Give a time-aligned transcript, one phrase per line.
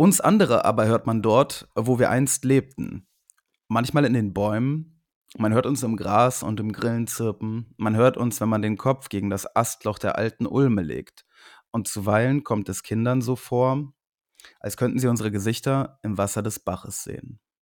[0.00, 3.08] Uns andere aber hört man dort, wo wir einst lebten.
[3.66, 5.02] Manchmal in den Bäumen,
[5.36, 8.78] man hört uns im Gras und im Grillen zirpen, man hört uns, wenn man den
[8.78, 11.26] Kopf gegen das Astloch der alten Ulme legt.
[11.72, 13.92] Und zuweilen kommt es Kindern so vor,
[14.60, 17.40] als könnten sie unsere Gesichter im Wasser des Baches sehen.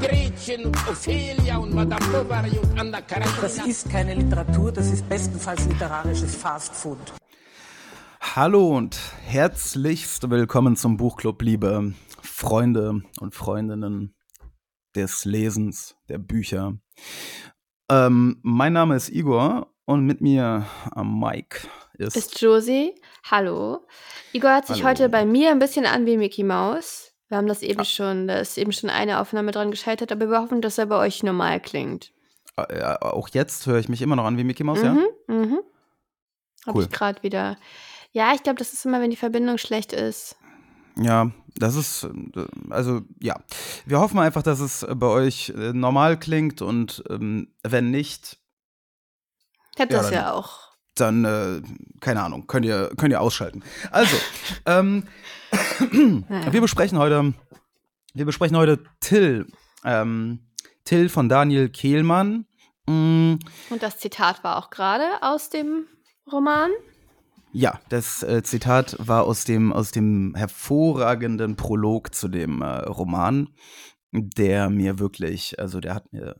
[0.00, 3.32] Gretchen und Ophelia und Madame Bovary und Anna Karenina.
[3.40, 6.98] Das ist keine Literatur, das ist bestenfalls literarisches Fastfood.
[8.20, 14.14] Hallo und herzlichst willkommen zum Buchclub, liebe Freunde und Freundinnen
[14.94, 16.74] des Lesens, der Bücher.
[17.90, 22.16] Ähm, mein Name ist Igor und mit mir am Mic ist.
[22.16, 22.94] ist Josie.
[23.30, 23.86] Hallo.
[24.32, 24.90] Igor hört sich Hallo.
[24.90, 27.07] heute bei mir ein bisschen an wie Mickey Mouse.
[27.28, 30.40] Wir haben das eben schon, da ist eben schon eine Aufnahme dran gescheitert, aber wir
[30.40, 32.12] hoffen, dass er bei euch normal klingt.
[32.56, 34.92] äh, auch jetzt höre ich mich immer noch an wie Mickey Mouse, ja?
[34.94, 35.58] Mhm, mhm.
[36.66, 36.84] Hab Cool.
[36.84, 37.56] ich gerade wieder.
[38.12, 40.36] Ja, ich glaube, das ist immer, wenn die Verbindung schlecht ist.
[40.96, 43.36] Ja, das ist, äh, also ja.
[43.84, 48.38] Wir hoffen einfach, dass es bei euch äh, normal klingt und ähm, wenn nicht,
[49.76, 50.58] Hätte Ja, das ja auch.
[50.96, 51.62] dann, äh,
[52.00, 53.62] keine Ahnung, könnt ihr, könnt ihr ausschalten.
[53.92, 54.16] Also,
[54.66, 55.06] ähm,
[55.92, 56.52] Naja.
[56.52, 57.34] wir besprechen heute,
[58.14, 59.46] wir besprechen heute Till,
[59.84, 60.40] ähm,
[60.84, 62.46] Till von Daniel Kehlmann.
[62.86, 63.34] Mm,
[63.70, 65.86] Und das Zitat war auch gerade aus dem
[66.30, 66.70] Roman.
[67.52, 73.48] ja, das äh, Zitat war aus dem, aus dem hervorragenden Prolog zu dem äh, Roman,
[74.12, 76.36] der mir wirklich, also der hat mir,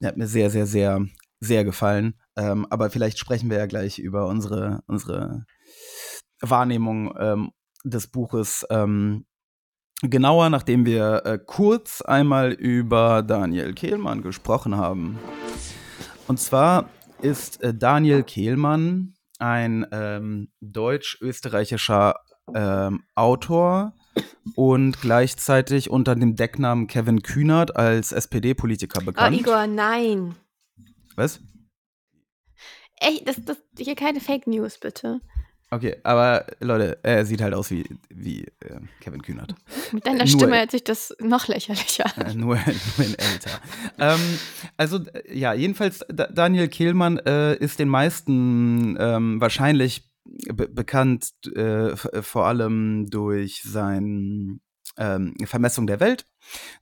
[0.00, 1.04] der hat mir sehr, sehr, sehr,
[1.40, 2.14] sehr gefallen.
[2.36, 5.44] Ähm, aber vielleicht sprechen wir ja gleich über unsere, unsere
[6.40, 7.50] Wahrnehmung ähm,
[7.84, 9.24] des Buches ähm,
[10.02, 15.18] genauer, nachdem wir äh, kurz einmal über Daniel Kehlmann gesprochen haben.
[16.28, 16.88] Und zwar
[17.20, 22.16] ist äh, Daniel Kehlmann ein ähm, deutsch-österreichischer
[22.54, 23.94] ähm, Autor
[24.54, 29.38] und gleichzeitig unter dem Decknamen Kevin Kühnert als SPD-Politiker Oh, bekannt.
[29.38, 30.34] Igor, nein.
[31.16, 31.40] Was?
[32.96, 35.20] Echt, das, das, hier keine Fake News, bitte.
[35.74, 39.54] Okay, aber Leute, er sieht halt aus wie, wie äh, Kevin Kühnert.
[39.90, 42.26] Mit deiner Nur- Stimme hört sich das noch lächerlicher an.
[42.26, 42.56] Äh, nur,
[42.98, 43.58] nur in älter.
[43.98, 44.20] ähm,
[44.76, 50.10] also, äh, ja, jedenfalls, Da- Daniel Kehlmann äh, ist den meisten ähm, wahrscheinlich
[50.52, 54.60] be bekannt, äh, vor allem durch sein
[54.98, 56.26] ähm, Vermessung der Welt.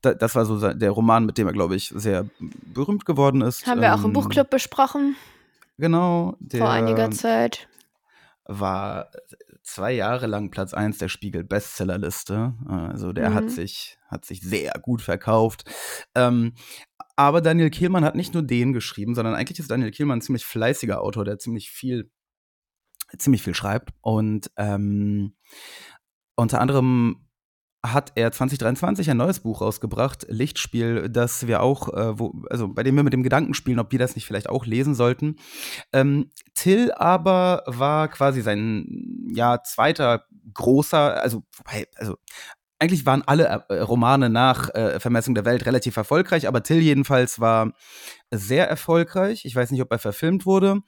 [0.03, 2.27] Da, das war so der Roman, mit dem er, glaube ich, sehr
[2.75, 3.69] berühmt geworden ist.
[3.69, 5.15] Haben wir auch im Ähm, Buchclub besprochen,
[5.79, 6.37] Genau.
[6.41, 7.69] Der vor einiger Zeit.
[8.53, 9.11] War
[9.63, 12.55] zwei Jahre lang Platz 1 der Spiegel Bestsellerliste.
[12.67, 13.35] Also der Mhm.
[13.35, 15.65] hat sich hat sich sehr gut verkauft.
[16.15, 16.55] Ähm,
[17.17, 20.45] aber Daniel Kehlmann hat nicht nur den geschrieben, sondern eigentlich ist Daniel Kehlmann ein ziemlich
[20.45, 22.11] fleißiger Autor, der ziemlich viel
[23.19, 25.35] ziemlich viel schreibt und ähm,
[26.37, 27.27] unter anderem
[27.83, 32.83] hat er 2023 ein neues Buch rausgebracht, Lichtspiel, das wir auch, äh, wo, also bei
[32.83, 35.37] dem wir mit dem Gedanken spielen, ob wir das nicht vielleicht auch lesen sollten.
[35.93, 38.87] Ähm, Till aber war quasi sein
[39.33, 41.43] ja zweiter großer, also
[41.97, 42.17] also
[42.79, 47.39] eigentlich waren alle äh, Romane nach äh, Vermessung der Welt relativ erfolgreich, aber Till jedenfalls
[47.39, 47.73] war
[48.31, 49.45] sehr erfolgreich.
[49.45, 50.81] Ich weiß nicht, ob er verfilmt wurde,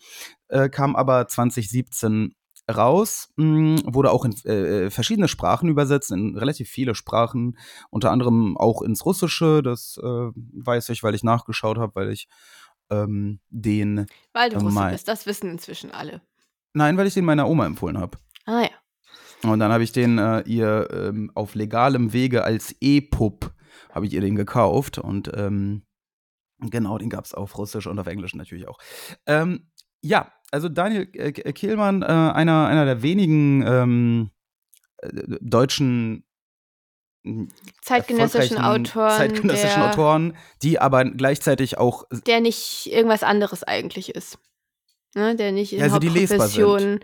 [0.48, 2.34] äh, kam aber 2017
[2.72, 7.56] raus, mh, wurde auch in äh, verschiedene Sprachen übersetzt, in relativ viele Sprachen,
[7.90, 9.62] unter anderem auch ins Russische.
[9.62, 12.26] Das äh, weiß ich, weil ich nachgeschaut habe, weil ich
[12.90, 16.20] ähm, den, Weil du Oh Russe bist, das wissen inzwischen alle.
[16.74, 18.18] nein, weil ich den meiner Oma empfohlen habe.
[18.44, 19.50] Ah ja.
[19.50, 23.52] Und dann habe ich den äh, ihr ähm, auf legalem Wege als E-Pub
[23.90, 25.82] habe ich ihr den gekauft und ähm,
[26.60, 28.78] genau, den gab es auf Russisch und auf Englisch natürlich auch.
[29.26, 29.70] Ähm,
[30.00, 34.30] ja, also Daniel Kehlmann, äh, einer, einer der wenigen ähm,
[34.98, 35.08] äh,
[35.40, 36.24] deutschen
[37.82, 44.38] Zeitgenössischen Autoren, zeitgenössischen der, Autoren, die aber gleichzeitig auch der nicht irgendwas anderes eigentlich ist.
[45.14, 45.36] Ne?
[45.36, 46.08] Der nicht in Ja, also die.
[46.08, 47.00] Hauptprofession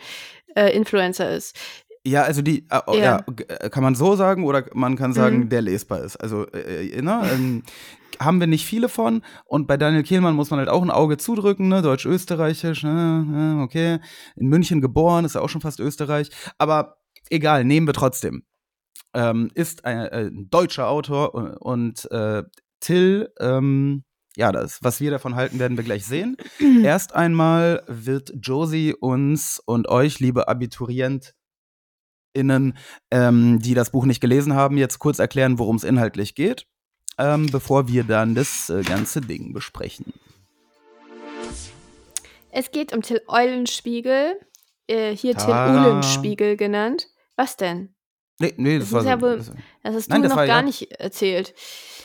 [0.56, 1.56] äh, Influencer ist.
[2.05, 3.00] Ja, also die, äh, oh, ja.
[3.00, 3.25] Ja.
[3.61, 5.49] äh, kann man so sagen oder man kann sagen, Mhm.
[5.50, 6.17] der lesbar ist.
[6.17, 7.62] Also, äh, äh, ne, ähm,
[8.20, 9.23] haben wir nicht viele von.
[9.44, 13.62] Und bei Daniel Kehlmann muss man halt auch ein Auge zudrücken, ne, deutsch-österreichisch, ne, äh,
[13.62, 14.00] okay.
[14.37, 16.31] In München geboren, ist ja auch schon fast Österreich.
[16.59, 16.99] Aber
[17.31, 18.44] egal, nehmen wir trotzdem.
[19.15, 22.44] ähm, ist ein, äh, ein deutscher Autor und, und äh,
[22.81, 24.05] Till, ähm,
[24.37, 26.37] ja, das, was wir davon halten, werden wir gleich sehen.
[26.85, 31.35] Erst einmal wird Josie uns und euch, liebe AbiturientInnen,
[33.11, 36.67] ähm, die das Buch nicht gelesen haben, jetzt kurz erklären, worum es inhaltlich geht,
[37.19, 40.12] ähm, bevor wir dann das äh, ganze Ding besprechen.
[42.50, 44.41] Es geht um Till Eulenspiegel,
[44.87, 45.50] äh, hier Till.
[45.53, 47.09] Uhlenspiegel genannt.
[47.37, 47.94] Was denn?
[48.41, 49.50] Nee, nee, das, Das war ist ja wohl- das-
[49.85, 51.55] hast Nein, du das noch war gar ja- nicht erzählt.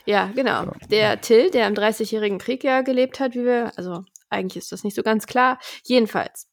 [0.06, 0.72] Ja, genau.
[0.90, 4.84] Der Till, der im Dreißigjährigen Krieg ja gelebt hat, wie wir, also eigentlich ist das
[4.84, 5.60] nicht so ganz klar.
[5.84, 6.48] Jedenfalls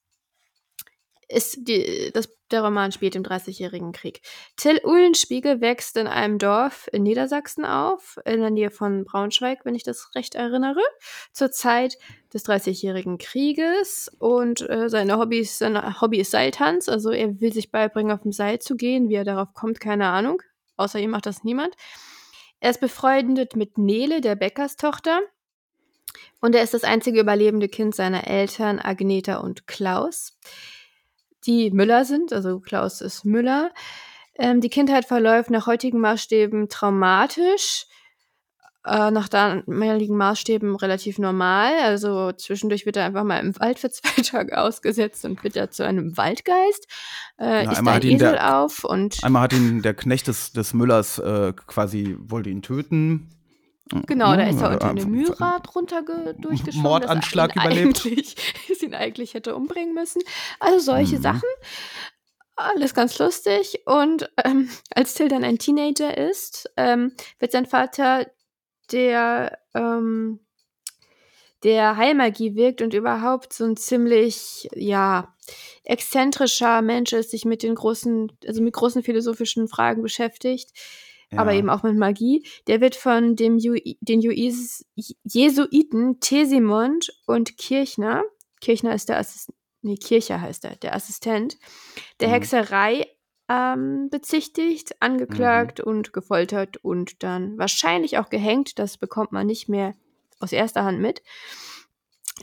[1.31, 4.21] ist die, das, der Roman spielt im Dreißigjährigen Krieg.
[4.57, 9.75] Till Uhlenspiegel wächst in einem Dorf in Niedersachsen auf, in der Nähe von Braunschweig, wenn
[9.75, 10.83] ich das recht erinnere,
[11.33, 11.97] zur Zeit
[12.35, 14.11] des Dreißigjährigen Krieges.
[14.19, 18.33] Und äh, seine Hobbys, sein Hobby ist Seiltanz, also er will sich beibringen, auf dem
[18.33, 19.09] Seil zu gehen.
[19.09, 20.43] Wie er darauf kommt, keine Ahnung.
[20.77, 21.75] Außer ihm macht das niemand.
[22.59, 25.21] Er ist befreundet mit Nele, der Bäckerstochter.
[26.41, 30.39] Und er ist das einzige überlebende Kind seiner Eltern, Agneta und Klaus,
[31.51, 32.33] die Müller sind.
[32.33, 33.71] Also Klaus ist Müller.
[34.37, 37.87] Ähm, die Kindheit verläuft nach heutigen Maßstäben traumatisch.
[38.87, 41.73] Äh, nach damaligen Maßstäben relativ normal.
[41.83, 45.71] Also zwischendurch wird er einfach mal im Wald für zwei Tage ausgesetzt und wird er
[45.71, 46.87] zu einem Waldgeist.
[47.39, 49.93] Äh, Ja, isst einmal ein hat ihn Esel der- auf und Einmal hat ihn der
[49.95, 53.29] Knecht des, des Müllers äh, quasi, wollte ihn töten.
[54.07, 56.83] Genau, da ist er unter eine Mühlrad runter ge- durchgeschoben.
[56.83, 58.07] Mordanschlag dass er ihn überlebt.
[58.07, 58.37] Eigentlich,
[58.69, 60.23] dass ihn eigentlich hätte umbringen müssen.
[60.61, 61.23] Also solche Mhm.
[61.23, 61.49] Sachen.
[62.57, 63.83] Alles ganz lustig.
[63.87, 68.31] Und ähm, als Till dann ein Teenager ist, ähm, wird sein Vater,
[68.93, 70.41] der, ähm,
[71.63, 75.35] der Heilmagie wirkt und überhaupt so ein ziemlich, ja,
[75.85, 80.71] exzentrischer Mensch ist, sich mit den großen, also mit großen philosophischen Fragen beschäftigt
[81.39, 82.45] aber eben auch mit Magie.
[82.67, 84.85] Der wird von dem Ju den Juis
[85.25, 88.25] Jesuiten Tesimond und Kirchner,
[88.61, 91.57] Kirchner ist der Assistent, nee, Kircher heißt er, der Assistent,
[92.21, 92.33] der Mhm.
[92.33, 93.07] Hexerei
[93.49, 98.79] ähm, bezichtigt, angeklagt und gefoltert und dann wahrscheinlich auch gehängt.
[98.79, 99.95] Das bekommt man nicht mehr
[100.39, 101.23] aus erster Hand mit.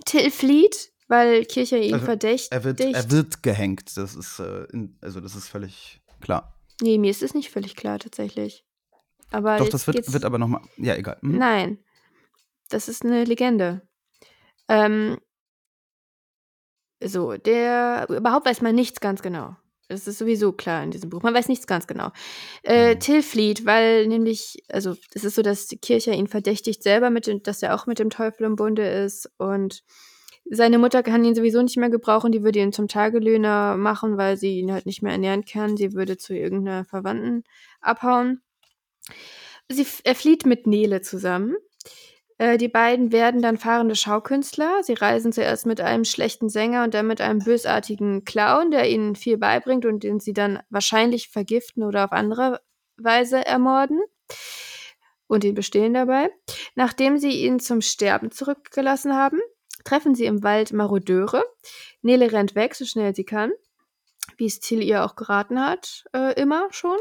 [0.06, 2.52] Till flieht, weil Kircher ihn Also, verdächtigt.
[2.52, 3.96] Er wird, er wird gehängt.
[3.96, 6.54] Das ist, äh, in, also das ist völlig klar.
[6.82, 8.66] Nee, mir ist es nicht völlig klar tatsächlich.
[9.32, 10.62] Aber Doch, das wird, wird aber nochmal.
[10.78, 11.18] Ja, egal.
[11.22, 11.38] Hm?
[11.38, 11.80] Nein,
[12.70, 13.82] das ist eine Legende.
[14.70, 15.18] Ähm,
[17.04, 19.56] so, der, überhaupt weiß man nichts ganz genau.
[19.90, 21.22] Das ist sowieso klar in diesem Buch.
[21.22, 22.12] Man weiß nichts ganz genau.
[22.64, 23.00] Äh, Mhm.
[23.00, 27.28] Till flieht, weil nämlich, also es ist so, dass die Kirche ihn verdächtigt selber, mit
[27.28, 29.84] dem, dass er auch mit dem Teufel im Bunde ist und
[30.50, 34.38] seine Mutter kann ihn sowieso nicht mehr gebrauchen, die würde ihn zum Tagelöhner machen, weil
[34.38, 35.76] sie ihn halt nicht mehr ernähren kann.
[35.78, 37.44] Sie würde zu irgendeiner Verwandten
[37.82, 38.42] abhauen.
[39.70, 41.56] Sie, er flieht mit Nele zusammen.
[42.38, 44.84] Äh, die beiden werden dann fahrende Schaukünstler.
[44.84, 49.16] Sie reisen zuerst mit einem schlechten Sänger und dann mit einem bösartigen Clown, der ihnen
[49.16, 52.62] viel beibringt und den sie dann wahrscheinlich vergiften oder auf andere
[52.98, 54.00] Weise ermorden
[55.28, 56.30] und ihn bestehlen dabei.
[56.76, 59.40] Nachdem sie ihn zum Sterben zurückgelassen haben,
[59.84, 61.44] treffen sie im Wald Marodeure.
[62.02, 63.52] Nele rennt weg, so schnell sie kann,
[64.38, 66.98] wie es Till ihr auch geraten hat, äh, immer schon.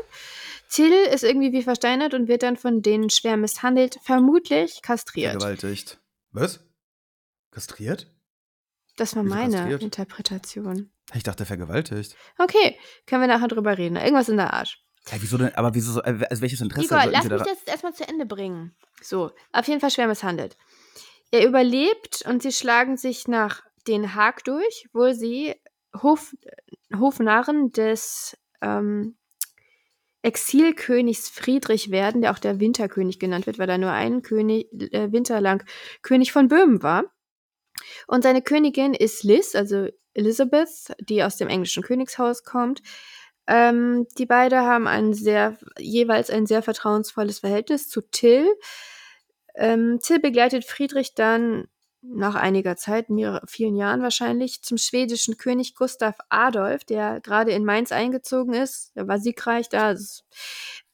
[0.71, 5.33] Till ist irgendwie wie versteinert und wird dann von denen schwer misshandelt, vermutlich kastriert.
[5.33, 6.01] Vergewaltigt.
[6.33, 6.61] Was?
[7.51, 8.13] Kastriert?
[8.97, 9.83] Das war Wieso meine kastriert?
[9.83, 10.91] Interpretation.
[11.15, 12.17] Ich dachte vergewaltigt.
[12.39, 13.97] Okay, können wir nachher drüber reden.
[13.97, 14.77] Irgendwas in der Art.
[15.11, 15.55] Ja, wieso denn?
[15.55, 15.93] Aber wieso?
[15.93, 17.45] so- äh, Also welches Interesse Igor, sollten lass mich da?
[17.45, 18.75] das erstmal zu Ende bringen.
[19.01, 20.57] So, auf jeden Fall schwer misshandelt.
[21.31, 25.55] Er überlebt und sie schlagen sich nach Den Haag durch, wo sie
[26.03, 26.35] Hof,
[26.95, 29.17] Hofnarren des ähm,
[30.23, 35.13] Exilkönigs Friedrich werden, der auch der Winterkönig genannt wird, weil er nur einen König, äh,
[35.13, 35.65] Winter lang
[36.03, 37.05] König von Böhmen war.
[38.07, 42.83] Und seine Königin ist Liz, also Elizabeth, die aus dem englischen Königshaus kommt.
[43.47, 48.47] Ähm, die beide haben ein sehr, jeweils ein sehr vertrauensvolles Verhältnis zu Till.
[49.55, 51.69] Ähm, Till begleitet Friedrich dann
[52.15, 57.65] nach einiger Zeit, mehrere, vielen Jahren wahrscheinlich, zum schwedischen König Gustav Adolf, der gerade in
[57.65, 58.95] Mainz eingezogen ist.
[58.97, 59.93] Der war siegreich da.
[59.93, 60.25] Das,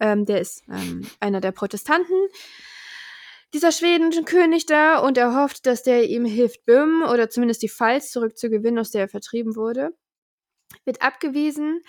[0.00, 2.16] ähm, der ist ähm, einer der Protestanten.
[3.54, 7.68] Dieser schwedische König da und er hofft, dass der ihm hilft, Böhmen oder zumindest die
[7.68, 9.90] Pfalz zurückzugewinnen, aus der er vertrieben wurde.
[10.86, 11.82] Wird abgewiesen,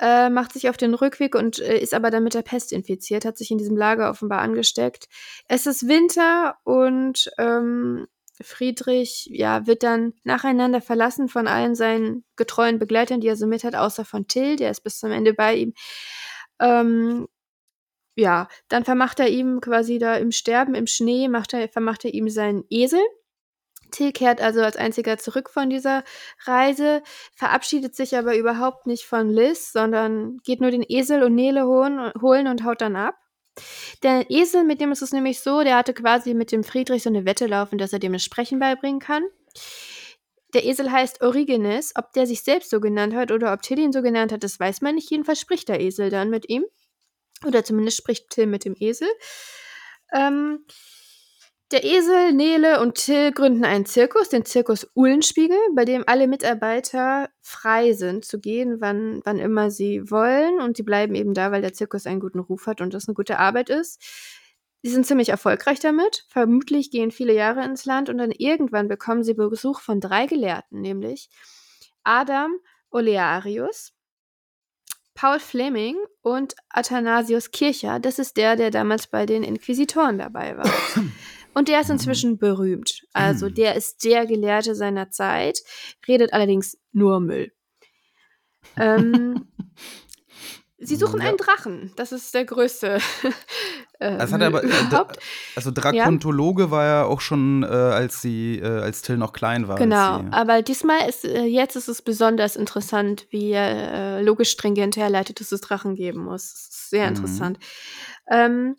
[0.00, 3.24] äh, macht sich auf den Rückweg und äh, ist aber dann mit der Pest infiziert,
[3.24, 5.08] hat sich in diesem Lager offenbar angesteckt.
[5.46, 8.08] Es ist Winter und ähm,
[8.42, 13.64] Friedrich ja, wird dann nacheinander verlassen von allen seinen getreuen Begleitern, die er so mit
[13.64, 15.74] hat, außer von Till, der ist bis zum Ende bei ihm.
[16.60, 17.28] Ähm,
[18.16, 22.14] ja, dann vermacht er ihm quasi da im Sterben, im Schnee, macht er, vermacht er
[22.14, 23.00] ihm seinen Esel.
[23.90, 26.04] Till kehrt also als einziger zurück von dieser
[26.44, 27.02] Reise,
[27.34, 32.12] verabschiedet sich aber überhaupt nicht von Liz, sondern geht nur den Esel und Nele holen,
[32.20, 33.19] holen und haut dann ab.
[34.02, 37.10] Der Esel, mit dem ist es nämlich so, der hatte quasi mit dem Friedrich so
[37.10, 39.24] eine Wette laufen, dass er dem das Sprechen beibringen kann.
[40.54, 41.92] Der Esel heißt Origenes.
[41.96, 44.58] Ob der sich selbst so genannt hat oder ob Till ihn so genannt hat, das
[44.58, 45.10] weiß man nicht.
[45.10, 46.64] Jedenfalls spricht der Esel dann mit ihm.
[47.46, 49.08] Oder zumindest spricht Till mit dem Esel.
[50.12, 50.64] Ähm,
[51.72, 57.30] der Esel, Nele und Till gründen einen Zirkus, den Zirkus Uhlenspiegel, bei dem alle Mitarbeiter
[57.40, 60.60] frei sind zu gehen, wann, wann immer sie wollen.
[60.60, 63.14] Und sie bleiben eben da, weil der Zirkus einen guten Ruf hat und das eine
[63.14, 64.02] gute Arbeit ist.
[64.82, 66.24] Sie sind ziemlich erfolgreich damit.
[66.28, 70.80] Vermutlich gehen viele Jahre ins Land und dann irgendwann bekommen sie Besuch von drei Gelehrten,
[70.80, 71.28] nämlich
[72.02, 72.52] Adam
[72.90, 73.92] Olearius,
[75.14, 78.00] Paul Fleming und Athanasius Kircher.
[78.00, 80.70] Das ist der, der damals bei den Inquisitoren dabei war.
[81.54, 83.02] Und der ist inzwischen berühmt.
[83.12, 83.54] Also Hm.
[83.54, 85.60] der ist der Gelehrte seiner Zeit,
[86.06, 87.52] redet allerdings nur Müll.
[88.76, 89.46] Ähm,
[90.78, 91.28] sie suchen Ja.
[91.28, 91.92] einen Drachen.
[91.96, 92.98] Das ist der größte.
[94.02, 95.18] Äh, Das hat er aber, äh, überhaupt.
[95.54, 99.76] Also Drakontologe war ja auch schon, äh, als sie, äh, als Till noch klein war.
[99.76, 104.96] Genau, aber diesmal ist, äh, jetzt ist es besonders interessant, wie er äh, logisch stringent
[104.96, 106.50] herleitet, dass es Drachen geben muss.
[106.50, 107.08] Das ist sehr Mhm.
[107.08, 107.58] interessant.
[108.30, 108.76] Ähm,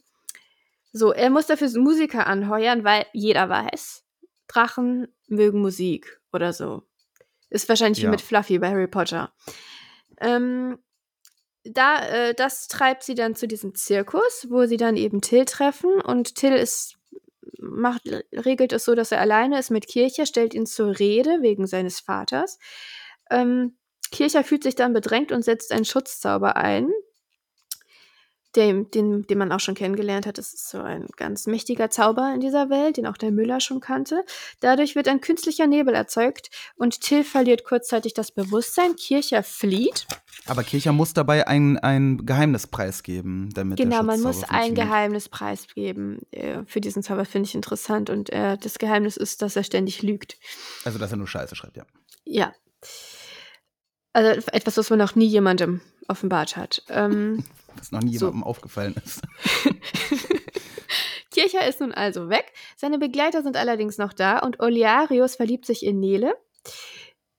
[0.91, 4.03] so, er muss dafür Musiker anheuern, weil jeder weiß,
[4.47, 6.83] Drachen mögen Musik oder so.
[7.49, 8.11] Ist wahrscheinlich wie Ja.
[8.11, 9.33] mit Fluffy bei Harry Potter.
[10.19, 10.77] Ähm,
[11.63, 16.01] da, äh, das treibt sie dann zu diesem Zirkus, wo sie dann eben Till treffen
[16.01, 16.97] und Till ist
[17.59, 18.01] macht,
[18.33, 21.99] regelt es so, dass er alleine ist mit Kircher, stellt ihn zur Rede wegen seines
[21.99, 22.57] Vaters.
[23.29, 23.77] Ähm,
[24.11, 26.89] Kircher fühlt sich dann bedrängt und setzt einen Schutzzauber ein,
[28.55, 30.37] den, den, den man auch schon kennengelernt hat.
[30.37, 33.79] Das ist so ein ganz mächtiger Zauber in dieser Welt, den auch der Müller schon
[33.79, 34.23] kannte.
[34.59, 38.95] Dadurch wird ein künstlicher Nebel erzeugt und Till verliert kurzzeitig das Bewusstsein.
[38.95, 40.05] Kircher flieht.
[40.45, 44.49] Aber Kircher muss dabei ein, ein Geheimnis preisgeben, damit der Genau, man Schutzzauber muss ein
[44.49, 44.87] funktioniert.
[44.87, 48.09] Geheimnis preisgeben äh, für diesen Zauber, finde ich interessant.
[48.09, 50.37] Und äh, das Geheimnis ist, dass er ständig lügt.
[50.83, 51.85] Also, dass er nur Scheiße schreibt, ja.
[52.25, 52.53] Ja.
[54.13, 56.83] Also etwas, was man noch nie jemandem offenbart hat.
[56.89, 57.43] Ähm,
[57.77, 58.27] Was noch nie So.
[58.27, 59.21] jemandem aufgefallen ist.
[61.31, 62.51] Kircher ist nun also weg.
[62.75, 66.35] Seine Begleiter sind allerdings noch da und Olearius verliebt sich in Nele,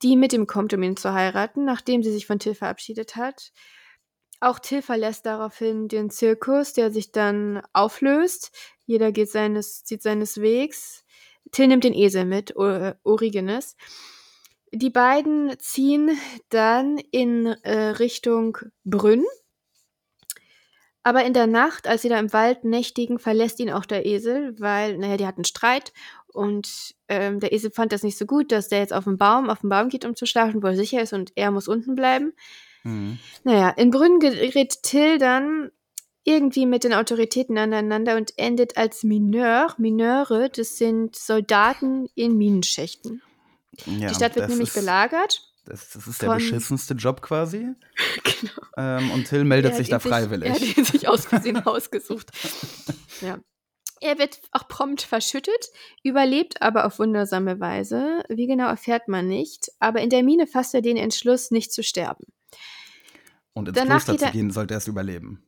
[0.01, 3.51] die mit ihm kommt, um ihn zu heiraten, nachdem sie sich von Till verabschiedet hat.
[4.39, 8.51] Auch Till verlässt daraufhin den Zirkus, der sich dann auflöst.
[8.85, 11.05] Jeder geht seines, zieht seines Wegs.
[11.51, 13.77] Till nimmt den Esel mit, O- Origenes.
[14.71, 16.17] Die beiden ziehen
[16.49, 19.23] dann in äh, Richtung Brünn.
[21.03, 24.55] Aber in der Nacht, als sie da im Wald nächtigen, verlässt ihn auch der Esel,
[24.59, 25.91] weil, naja, die hatten Streit
[26.27, 29.49] und ähm, der Esel fand das nicht so gut, dass der jetzt auf den Baum,
[29.49, 31.95] auf den Baum geht, um zu schlafen, wo er sicher ist und er muss unten
[31.95, 32.33] bleiben.
[32.83, 33.19] Mhm.
[33.43, 35.71] Naja, in Brünn gerät Till dann
[36.23, 39.73] irgendwie mit den Autoritäten aneinander und endet als Mineur.
[39.77, 43.21] Mineure, das sind Soldaten in Minenschächten.
[43.85, 45.52] Ja, die Stadt wird nämlich belagert.
[45.65, 47.73] Das, das ist der beschissenste Job quasi.
[48.23, 48.61] Genau.
[48.75, 50.49] Ähm, und Till meldet sich da freiwillig.
[50.49, 52.29] er hat ihn sich aus Versehen ausgesucht.
[53.21, 53.39] Ja.
[54.01, 55.69] Er wird auch prompt verschüttet,
[56.03, 58.23] überlebt aber auf wundersame Weise.
[58.27, 59.71] Wie genau erfährt man nicht.
[59.79, 62.25] Aber in der Mine fasst er den Entschluss, nicht zu sterben.
[63.53, 65.45] Und ins Danach Kloster zu gehen, sollte er es überleben.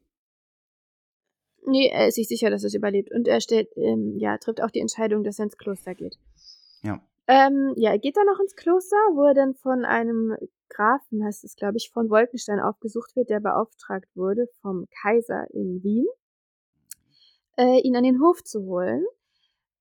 [1.66, 3.12] Nee, er ist sich sicher, dass er es überlebt.
[3.12, 6.18] Und er stellt, ähm, ja, trifft auch die Entscheidung, dass er ins Kloster geht.
[6.84, 7.02] Ja.
[7.28, 10.36] Ähm, ja, er geht dann noch ins Kloster, wo er dann von einem
[10.70, 15.84] Grafen, heißt es, glaube ich, von Wolkenstein aufgesucht wird, der beauftragt wurde vom Kaiser in
[15.84, 16.06] Wien,
[17.58, 19.06] äh, ihn an den Hof zu holen.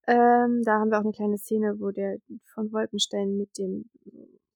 [0.06, 2.18] Ähm, da haben wir auch eine kleine Szene, wo der
[2.54, 3.88] von Wolkenstein mit dem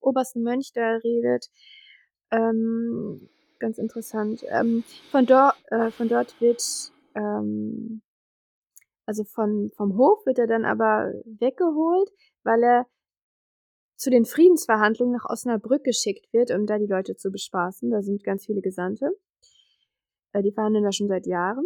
[0.01, 1.49] obersten Mönch da redet.
[2.31, 3.29] Ähm,
[3.59, 4.45] ganz interessant.
[4.49, 6.63] Ähm, von, dort, äh, von dort wird,
[7.15, 8.03] ähm,
[9.07, 12.11] also von, vom Hof wird er dann aber weggeholt,
[12.49, 12.87] weil er
[13.97, 17.91] zu den Friedensverhandlungen nach Osnabrück geschickt wird, um da die Leute zu bespaßen.
[17.91, 19.11] Da sind ganz viele Gesandte.
[20.33, 21.65] Äh, die verhandeln da schon seit Jahren.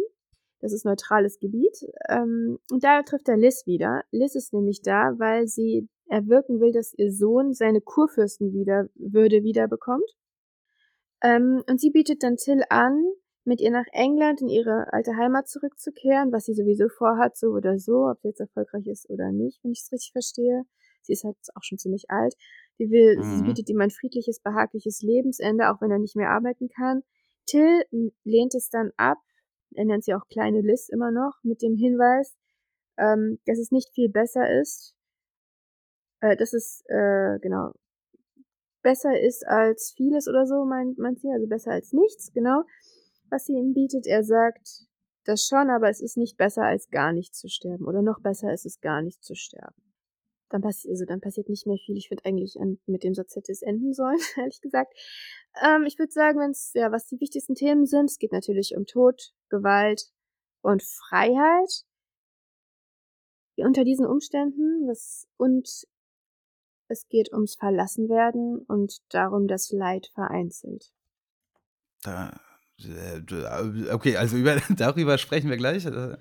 [0.59, 1.85] Das ist neutrales Gebiet.
[2.09, 4.03] Ähm, und da trifft er Liz wieder.
[4.11, 10.09] Liz ist nämlich da, weil sie erwirken will, dass ihr Sohn seine Kurfürstenwürde wiederbekommt.
[11.21, 13.05] Ähm, und sie bietet dann Till an,
[13.45, 17.77] mit ihr nach England in ihre alte Heimat zurückzukehren, was sie sowieso vorhat, so oder
[17.79, 20.63] so, ob sie jetzt erfolgreich ist oder nicht, wenn ich es richtig verstehe.
[21.01, 22.35] Sie ist halt auch schon ziemlich alt.
[22.77, 23.43] Sie will, sie Mhm.
[23.43, 27.03] bietet ihm ein friedliches, behagliches Lebensende, auch wenn er nicht mehr arbeiten kann.
[27.45, 27.83] Till
[28.23, 29.17] lehnt es dann ab,
[29.75, 32.37] er nennt sie auch kleine Liz immer noch, mit dem Hinweis,
[32.97, 34.95] ähm, dass es nicht viel besser ist,
[36.21, 37.73] äh, dass es, äh, genau,
[38.81, 42.63] besser ist als vieles oder so, meint, meint sie, also besser als nichts, genau,
[43.33, 44.05] was sie ihm bietet.
[44.05, 44.85] Er sagt
[45.25, 47.85] das schon, aber es ist nicht besser als gar nicht zu sterben.
[47.85, 49.81] Oder noch besser ist es gar nicht zu sterben.
[50.49, 51.97] Dann passiert, also dann passiert nicht mehr viel.
[51.97, 54.93] Ich finde eigentlich an, mit dem Satz hätte es enden sollen, ehrlich gesagt.
[55.63, 58.75] Ähm, ich würde sagen, wenn es, ja, was die wichtigsten Themen sind, es geht natürlich
[58.77, 60.11] um Tod, Gewalt
[60.61, 61.85] und Freiheit.
[63.55, 65.87] Unter diesen Umständen, was, und
[66.87, 70.91] es geht ums Verlassenwerden und darum, dass Leid vereinzelt.
[72.01, 72.39] Da,
[73.91, 75.85] okay, also über, darüber sprechen wir gleich.
[75.85, 76.17] Äh,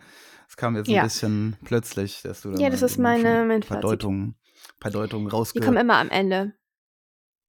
[0.46, 1.02] das kam jetzt Ja.
[1.02, 3.80] ein bisschen plötzlich, dass du da Ja, das ist meine- mein ein paar.
[3.80, 4.34] Deutungen,
[4.80, 6.52] paar Deutungen Die kommen immer am Ende.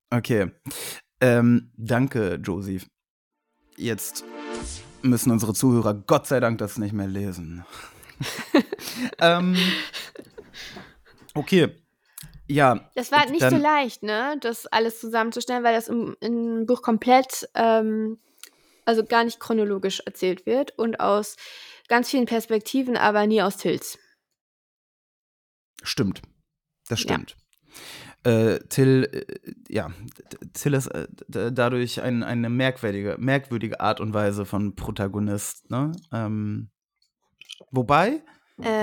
[0.09, 0.51] Okay.
[1.19, 2.81] Ähm, danke, Josie.
[3.75, 4.23] Jetzt
[5.01, 7.65] müssen unsere Zuhörer Gott sei Dank das nicht mehr lesen.
[9.19, 9.57] ähm,
[11.33, 11.75] okay.
[12.47, 12.89] Ja.
[12.95, 16.81] Das war nicht dann, so leicht, ne, das alles zusammenzustellen, weil das im, im Buch
[16.81, 18.19] komplett, ähm,
[18.85, 21.35] also gar nicht chronologisch erzählt wird und aus
[21.87, 23.97] ganz vielen Perspektiven, aber nie aus Tills.
[25.83, 26.21] Stimmt.
[26.87, 27.05] Das Ja.
[27.05, 27.35] stimmt.
[28.23, 29.91] Äh, Till, äh, ja,
[30.53, 35.91] Till ist äh, dadurch ein, eine merkwürdige, merkwürdige Art und Weise von Protagonist, ne?
[36.13, 36.69] Ähm,
[37.71, 38.23] wobei,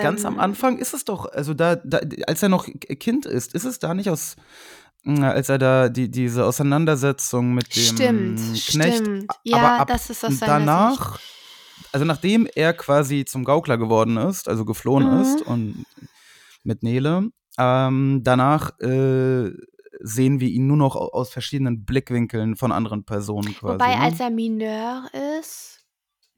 [0.03, 3.55] ganz am Ähm, Anfang ist es doch, also da, da als er noch Kind ist,
[3.55, 4.37] ist es da nicht aus,
[5.07, 9.33] als er da die, diese Auseinandersetzung mit dem Stimmt, Knecht, stimmt.
[9.45, 11.19] Ja, aber ab das ist aus seiner danach,
[11.93, 15.21] also nachdem er quasi zum Gaukler geworden ist, also geflohen Mhm.
[15.21, 15.85] ist und
[16.63, 19.51] mit Nele, ähm, danach äh,
[20.03, 23.75] sehen wir ihn nur noch au- aus verschiedenen Blickwinkeln von anderen Personen quasi.
[23.75, 24.01] Wobei, ne?
[24.03, 25.05] als er Mineur
[25.41, 25.85] ist,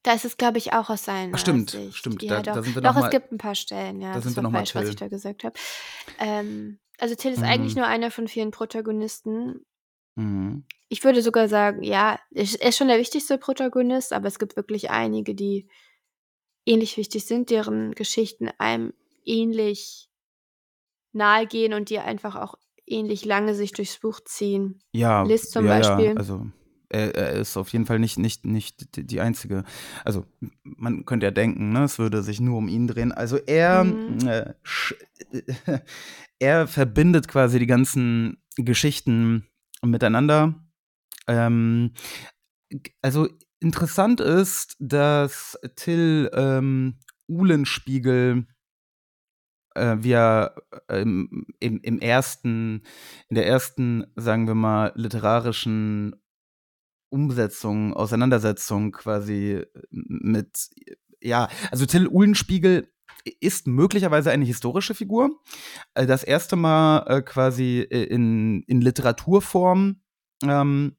[0.04, 1.97] da ist es, glaube ich, auch aus seiner Ach, stimmt, Sicht.
[1.97, 4.00] stimmt, Ja, da- doch, da sind wir doch noch mal- es gibt ein paar Stellen,
[4.00, 4.09] ja.
[4.11, 5.54] da das sind wir war noch mal falsch, was ich da gesagt habe.
[6.18, 7.81] Ähm, also Till ist eigentlich Mhm.
[7.81, 9.67] nur einer von vielen Protagonisten.
[10.15, 10.65] Mhm.
[10.88, 14.38] Ich würde sogar sagen, ja, er ist er ist schon der wichtigste Protagonist, aber es
[14.38, 15.69] gibt wirklich einige, die
[16.65, 18.93] ähnlich wichtig sind, deren Geschichten einem
[19.25, 20.11] ähnlich
[21.12, 22.55] nahe gehen und die einfach auch
[22.87, 24.81] ähnlich lange sich durchs Buch ziehen.
[24.93, 26.11] Ja, Liz zum ja, Beispiel.
[26.11, 26.47] Ja, also
[26.92, 29.64] er, er ist auf jeden Fall nicht, nicht, nicht die, einzige.
[30.05, 30.26] Also
[30.62, 33.12] man könnte ja denken, ne, es würde sich nur um ihn drehen.
[33.12, 34.28] Also er, Mhm.
[34.28, 34.94] äh, sch-
[36.38, 39.46] er verbindet quasi die ganzen Geschichten
[39.83, 40.55] miteinander.
[41.26, 41.92] Ähm,
[43.02, 43.28] also
[43.61, 48.46] interessant ist, dass Till ähm, Uhlenspiegel
[49.74, 50.55] äh, wir
[50.88, 52.83] ähm, im, im ersten,
[53.28, 56.16] in der ersten, sagen wir mal, literarischen
[57.12, 60.70] Umsetzung, Auseinandersetzung quasi mit,
[61.20, 62.88] ja, also Till Uhlenspiegel
[63.40, 65.31] ist möglicherweise eine historische Figur.
[65.94, 70.01] Äh, Das erste Mal äh, quasi in, in Literaturform
[70.44, 70.96] ähm,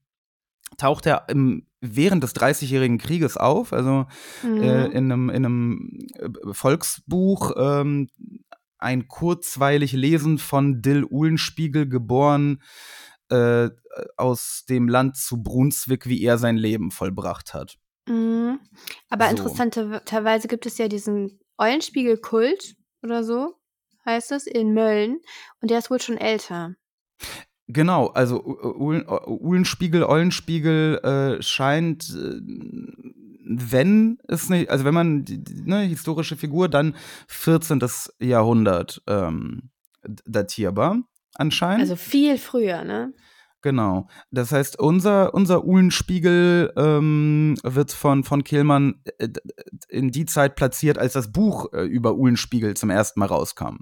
[0.78, 4.06] taucht er im, während des Dreißigjährigen Krieges auf, also
[4.43, 4.63] Mhm.
[4.63, 8.08] äh, in einem, in einem äh, Volksbuch ähm,
[8.78, 12.62] ein kurzweilig Lesen von Dill Uhlenspiegel, geboren
[13.34, 13.69] äh,
[14.17, 17.78] aus dem Land zu Brunswick, wie er sein Leben vollbracht hat.
[18.08, 18.60] Mhm.
[19.10, 19.32] Aber So.
[19.32, 23.56] interessanterweise gibt es ja diesen Eulenspiegel-Kult oder so,
[24.06, 25.19] heißt es, in Mölln.
[25.62, 26.76] Und der ist wohl schon älter.
[27.67, 32.41] Genau, also Uhlenspiegel, Eulenspiegel äh, scheint, äh,
[33.46, 36.96] wenn es nicht, also wenn man die, die, ne, historische Figur, dann
[37.28, 37.82] 14.
[38.19, 39.69] Jahrhundert ähm,
[40.04, 41.04] datierbar
[41.36, 41.82] anscheinend.
[41.82, 43.13] Also viel früher, ne?
[43.62, 44.08] Genau.
[44.30, 49.30] Das heißt, unser, unser Uhlenspiegel ähm, wird von, von Kehlmann äh,
[49.88, 53.78] in die Zeit platziert, als das Buch äh, über Uhlenspiegel zum ersten Mal rauskam.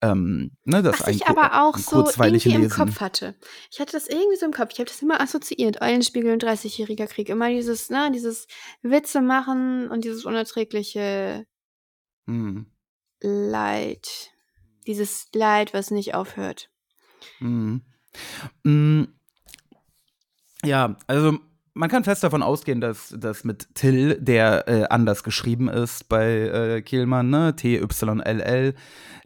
[0.00, 2.76] Ähm, ne, das Was ich aber auch so irgendwie im Lesen.
[2.76, 3.36] Kopf hatte.
[3.70, 4.70] Ich hatte das irgendwie so im Kopf.
[4.72, 5.80] Ich habe das immer assoziiert.
[5.80, 7.28] Eulenspiegel und 30-jähriger Krieg.
[7.28, 8.48] Immer dieses, ne, dieses
[8.82, 11.46] Witze machen und dieses unerträgliche
[12.28, 12.66] Hm.
[13.20, 14.32] Leid.
[14.88, 16.68] Dieses Leid, was nicht aufhört.
[17.38, 17.82] Mhm.
[18.64, 19.04] Mm,
[20.64, 21.38] Ja, also
[21.74, 26.26] man kann fest davon ausgehen, dass das mit Till, der äh, anders geschrieben ist bei
[26.26, 28.74] äh, Kehlmann, ne, T-Y-L-L,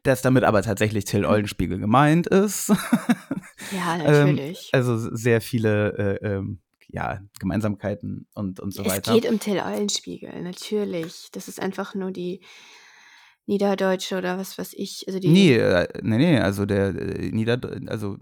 [0.03, 2.69] dass damit aber tatsächlich Till Eulenspiegel gemeint ist.
[2.69, 2.75] Ja,
[4.05, 4.69] Ähm, natürlich.
[4.73, 9.15] also sehr viele äh, ähm, ja, Gemeinsamkeiten und, und so es weiter.
[9.15, 11.31] geht um Till Eulenspiegel, natürlich.
[11.33, 12.43] Das ist einfach nur die
[13.47, 15.05] Niederdeutsche oder was weiß ich.
[15.07, 18.17] Also die, Nee, äh, nee, nee, also der äh, Nieder also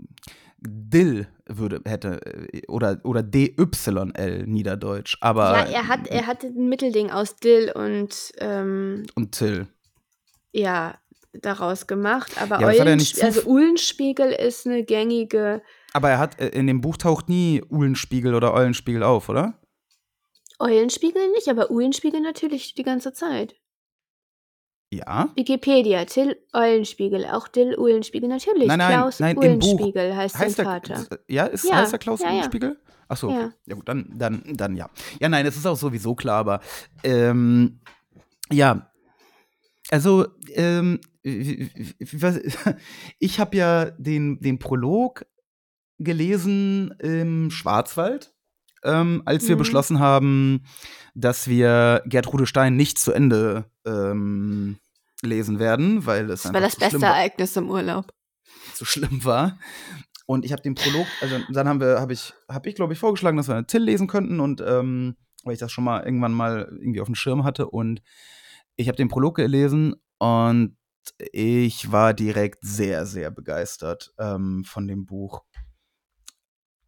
[0.62, 2.20] Dill würde, hätte,
[2.52, 5.52] äh, oder, oder DYL Niederdeutsch, aber.
[5.52, 9.66] ja, er hat, er hatte ein Mittelding aus Dill und ähm, Und Till.
[10.52, 10.98] ja,
[11.32, 12.32] daraus gemacht.
[12.40, 16.40] Aber Ja, das hat nicht Eulenspie- zu- also Uhlenspiegel ist eine gängige Aber er hat,
[16.40, 19.60] äh, in dem Buch taucht nie Uhlenspiegel oder Eulenspiegel auf, oder?
[20.58, 23.54] Eulenspiegel nicht, aber Uhlenspiegel natürlich die ganze Zeit.
[24.92, 25.30] Ja.
[25.36, 28.66] Wikipedia, Till Eulenspiegel, auch Dill Uhlenspiegel, natürlich.
[28.66, 31.06] Nein, nein, Klaus nein, Uhlenspiegel heißt sein Heißt der, Vater.
[31.28, 32.32] ja, ist, Ja, heißt der Klaus ja, ja.
[32.32, 32.76] Uhlenspiegel?
[33.08, 33.30] Ach so.
[33.30, 33.52] Ja.
[33.66, 33.74] ja.
[33.76, 34.90] gut, dann, dann, dann ja.
[35.20, 36.60] Ja, nein, das ist auch sowieso klar, aber
[37.04, 37.80] ähm,
[38.50, 38.90] ja,
[39.90, 40.98] also ähm,
[43.18, 45.24] ich habe ja den, den Prolog
[45.98, 48.34] gelesen im Schwarzwald,
[48.84, 49.58] ähm, als wir Mhm.
[49.60, 50.64] beschlossen haben,
[51.14, 54.78] dass wir Gertrude Stein nicht zu Ende ähm,
[55.22, 58.12] lesen werden, weil es Das war das beste war Ereignis im Urlaub.
[58.74, 59.58] so schlimm war.
[60.26, 62.98] Und ich habe den Prolog, also dann haben wir, habe ich, habe ich glaube ich
[63.00, 66.32] vorgeschlagen, dass wir eine Till lesen könnten und ähm, weil ich das schon mal irgendwann
[66.32, 68.00] mal irgendwie auf dem Schirm hatte und
[68.76, 70.76] ich habe den Prolog gelesen und
[71.32, 75.42] ich war direkt sehr, sehr begeistert ähm, von dem Buch.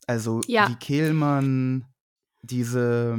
[0.07, 0.69] Also Ja.
[0.69, 1.87] wie Kehlmann
[2.43, 3.17] diese,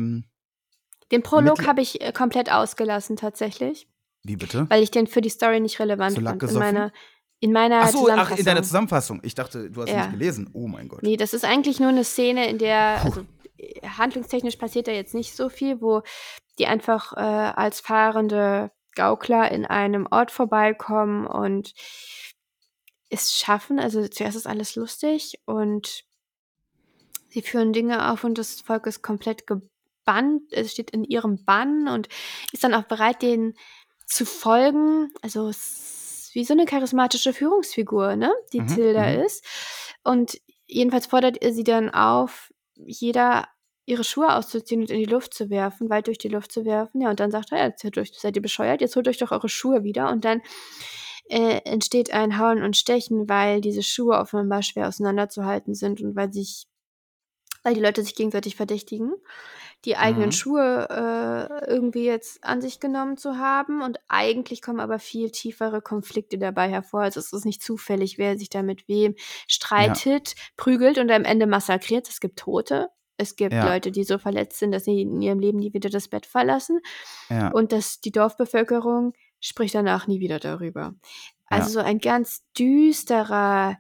[1.12, 3.88] Den Prolog habe ich äh, komplett ausgelassen tatsächlich,
[4.24, 4.70] wie bitte?
[4.70, 6.52] weil ich den für die Story nicht relevant Lack fand.
[6.52, 6.92] In meiner,
[7.40, 8.38] in meiner Ach so, ach, Zusammenfassung.
[8.38, 9.20] in deiner Zusammenfassung.
[9.24, 9.98] Ich dachte, du hast Ja.
[10.04, 10.50] nicht gelesen.
[10.54, 11.04] Oh mein Gott.
[11.04, 13.26] Nee, das ist eigentlich nur eine Szene, in der, also
[13.98, 16.02] handlungstechnisch passiert da jetzt nicht so viel, wo
[16.60, 21.74] die einfach äh, als fahrende Gaukler in einem Ort vorbeikommen und
[23.10, 23.80] es schaffen.
[23.80, 26.04] Also zuerst ist alles lustig und
[27.34, 31.88] sie führen Dinge auf und das Volk ist komplett gebannt, es steht in ihrem Bann
[31.88, 32.08] und
[32.52, 33.54] ist dann auch bereit, denen
[34.06, 35.12] zu folgen.
[35.22, 38.32] Also es ist wie so eine charismatische Führungsfigur, ne?
[38.54, 39.22] Die Mhm, Tilda mhm.
[39.24, 39.44] ist.
[40.04, 43.48] Und jedenfalls fordert ihr sie dann auf, jeder
[43.86, 47.02] ihre Schuhe auszuziehen und in die Luft zu werfen, weit durch die Luft zu werfen.
[47.02, 49.50] Ja, und dann sagt er, jetzt euch- seid ihr bescheuert, jetzt holt euch doch eure
[49.50, 50.10] Schuhe wieder.
[50.10, 50.42] Und dann
[51.30, 56.32] äh, entsteht ein Hauen und Stechen, weil diese Schuhe offenbar schwer auseinanderzuhalten sind und weil
[56.34, 56.66] sich,
[57.64, 59.14] weil die Leute sich gegenseitig verdächtigen,
[59.86, 60.32] die eigenen Mhm.
[60.34, 63.82] Schuhe äh, irgendwie jetzt an sich genommen zu haben.
[63.82, 67.02] Und eigentlich kommen aber viel tiefere Konflikte dabei hervor.
[67.02, 69.16] Also es ist nicht zufällig, wer sich da mit wem
[69.48, 72.08] streitet, prügelt und am Ende massakriert.
[72.10, 72.90] Es gibt Tote.
[73.18, 73.66] Es gibt Ja.
[73.68, 76.80] Leute, die so verletzt sind, dass sie in ihrem Leben nie wieder das Bett verlassen.
[77.30, 77.50] Ja.
[77.52, 80.96] Und dass die Dorfbevölkerung spricht danach nie wieder darüber.
[81.48, 81.74] Also Ja.
[81.74, 83.78] so ein ganz düsterer,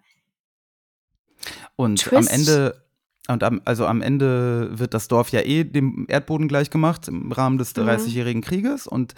[1.75, 2.29] Und Twist.
[2.29, 2.82] am Ende,
[3.27, 7.57] und am, also am Ende wird das Dorf ja eh dem Erdboden gleichgemacht im Rahmen
[7.57, 7.81] des Mhm.
[7.83, 8.85] 30-jährigen Krieges.
[8.87, 9.15] Und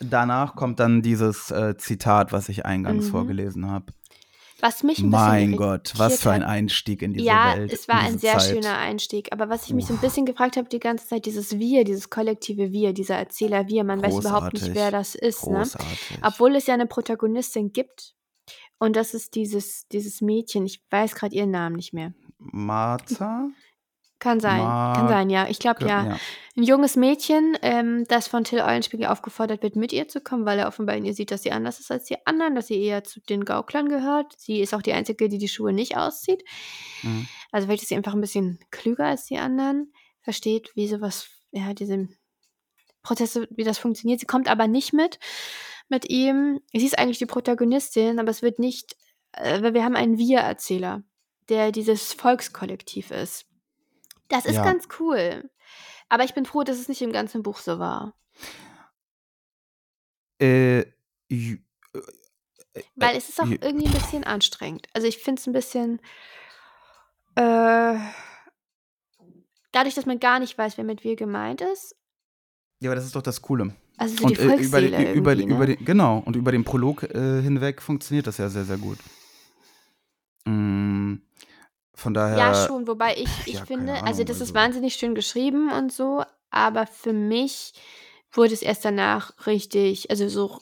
[0.00, 3.10] danach kommt dann dieses äh, Zitat, was ich eingangs Mhm.
[3.10, 3.86] vorgelesen habe.
[4.60, 6.42] was mich ein bisschen Mein Gott, was für ein.
[6.42, 7.70] Einstieg in diese ja, Welt.
[7.72, 8.50] es war in ein sehr Zeit.
[8.54, 9.28] schöner Einstieg.
[9.30, 10.00] Aber was ich mich so ein Uff.
[10.00, 14.00] bisschen gefragt habe die ganze Zeit, dieses Wir, dieses kollektive Wir, dieser Erzähler Wir, man
[14.02, 14.74] weiß überhaupt nicht, Großartig.
[14.74, 15.46] wer das ist.
[15.46, 15.58] Ne?
[15.58, 16.18] Großartig.
[16.22, 18.14] Obwohl es ja eine Protagonistin gibt.
[18.78, 22.14] Und das ist dieses, dieses Mädchen, ich weiß gerade ihren Namen nicht mehr.
[22.38, 23.48] Martha?
[24.18, 25.46] Kann sein, kann Mag- sein, ja.
[25.48, 26.18] Ich glaube ja.
[26.56, 30.58] Ein junges Mädchen, ähm, das von Till Eulenspiegel aufgefordert wird, mit ihr zu kommen, weil
[30.58, 33.04] er offenbar in ihr sieht, dass sie anders ist als die anderen, dass sie eher
[33.04, 34.34] zu den Gauklern gehört.
[34.38, 36.42] Sie ist auch die Einzige, die die Schuhe nicht auszieht.
[37.02, 37.28] Mhm.
[37.52, 41.74] Also vielleicht ist sie einfach ein bisschen klüger als die anderen, versteht, wie sowas, ja,
[41.74, 42.08] diese
[43.02, 44.20] Prozesse, wie das funktioniert.
[44.20, 45.18] Sie kommt aber nicht mit
[45.88, 46.60] mit ihm.
[46.72, 48.96] Sie ist eigentlich die Protagonistin, aber es wird nicht,
[49.32, 51.02] äh, weil wir haben einen Wir-Erzähler,
[51.48, 53.46] der dieses Volkskollektiv ist.
[54.28, 54.64] Das ist Ja.
[54.64, 55.48] ganz cool.
[56.08, 58.14] Aber ich bin froh, dass es nicht im ganzen Buch so war.
[60.40, 60.84] Äh,
[61.28, 61.60] j-
[62.94, 64.86] Weil es ist auch irgendwie ein bisschen anstrengend.
[64.92, 66.00] Also ich finde es ein bisschen.
[67.36, 67.98] Äh,
[69.72, 71.96] dadurch, dass man gar nicht weiß, wer mit wir gemeint ist.
[72.80, 73.74] ja, aber das ist doch das Coole.
[73.98, 75.76] Also so Und die äh, über, Volksseele den, über, über ne?
[75.76, 78.98] den, genau, und über den Prolog äh, hinweg funktioniert das ja sehr, sehr gut.
[80.44, 81.14] Mm,
[81.96, 82.38] von daher.
[82.38, 85.72] Ja, schon, wobei ich, ich ja, finde, Ahnung, also das ist also- wahnsinnig schön geschrieben
[85.72, 87.72] und so, aber für mich
[88.32, 90.60] wurde es erst danach richtig, also so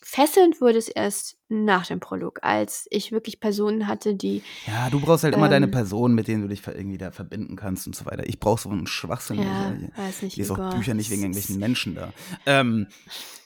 [0.00, 5.00] fesselnd wurde es erst nach dem Prolog, als ich wirklich Personen hatte, die, Ja, du
[5.00, 7.94] brauchst halt immer deine Ähm, Personen, mit denen du dich irgendwie da verbinden kannst und
[7.94, 8.26] so weiter.
[8.26, 9.42] Ich brauch so einen Schwachsinn.
[9.42, 12.12] ja, Ich, weiß ich nicht, lese auch Igor, Bücher nicht wegen ist- irgendwelchen Menschen da.
[12.46, 12.86] Ähm,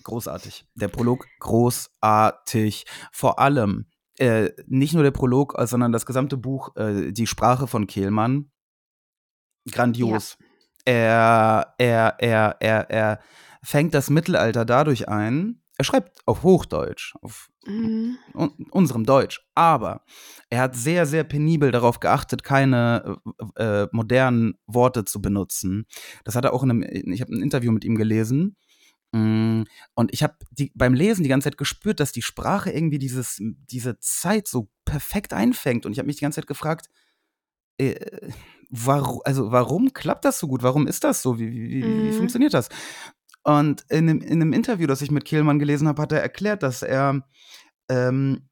[0.05, 0.65] großartig.
[0.77, 2.87] Der Prolog, großartig.
[3.11, 3.87] Vor allem,
[4.19, 8.51] äh, nicht nur der Prolog, äh, sondern das gesamte Buch, äh, die Sprache von Kehlmann,
[9.71, 10.39] grandios.
[10.85, 13.21] Er, er, er, er, er
[13.63, 18.19] fängt das Mittelalter dadurch ein, er schreibt auf Hochdeutsch, auf Mhm.
[18.35, 19.41] un unserem Deutsch.
[19.55, 20.05] Aber
[20.51, 23.19] er hat sehr, sehr penibel darauf geachtet, keine
[23.57, 25.87] äh, äh, modernen Worte zu benutzen.
[26.25, 28.57] Das hat er auch in einem, ich habe ein Interview mit ihm gelesen.
[29.13, 30.35] Mm, Und ich habe
[30.75, 35.33] beim Lesen die ganze Zeit gespürt, dass die Sprache irgendwie dieses, diese Zeit so perfekt
[35.33, 35.87] einfängt.
[35.87, 36.89] Und ich habe mich die ganze Zeit gefragt,
[37.79, 38.31] äh,
[38.71, 40.63] warum, also warum klappt das so gut?
[40.63, 41.39] Warum ist das so?
[41.39, 42.13] Wie, wie, wie, wie Mhm.
[42.13, 42.69] funktioniert das?
[43.45, 46.63] Und in einem, in einem Interview, das ich mit Kehlmann gelesen habe, hat er erklärt,
[46.63, 47.27] dass er
[47.89, 48.49] ähm,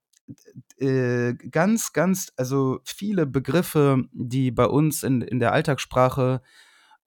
[0.79, 6.43] äh, ganz, ganz, also viele Begriffe, die bei uns in, in der Alltagssprache m,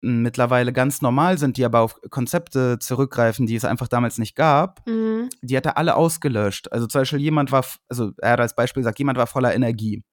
[0.01, 4.85] mittlerweile ganz normal sind, die aber auf Konzepte zurückgreifen, die es einfach damals nicht gab,
[4.87, 5.29] Mhm.
[5.41, 6.71] die hat er alle ausgelöscht.
[6.71, 10.03] Also zum Beispiel jemand war, also er hat als Beispiel gesagt, jemand war voller Energie.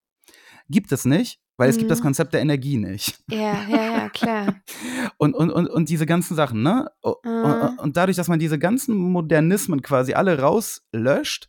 [0.68, 2.04] Gibt es nicht, weil es gibt das Mhm.
[2.04, 3.18] Konzept der Energie nicht.
[3.30, 4.56] Ja, ja, ja, klar.
[5.20, 6.88] Und, und, und, und diese ganzen Sachen, ne?
[7.02, 7.30] Mhm.
[7.44, 11.48] Und, und dadurch, dass man diese ganzen Modernismen quasi alle rauslöscht,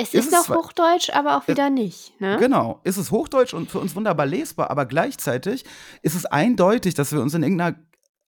[0.00, 2.36] Es Ist ist, noch Hochdeutsch, aber auch wieder nicht, ne?
[2.38, 5.64] Genau, ist es Hochdeutsch und für uns wunderbar lesbar, aber gleichzeitig
[6.02, 7.76] ist es eindeutig, dass wir uns in irgendeiner,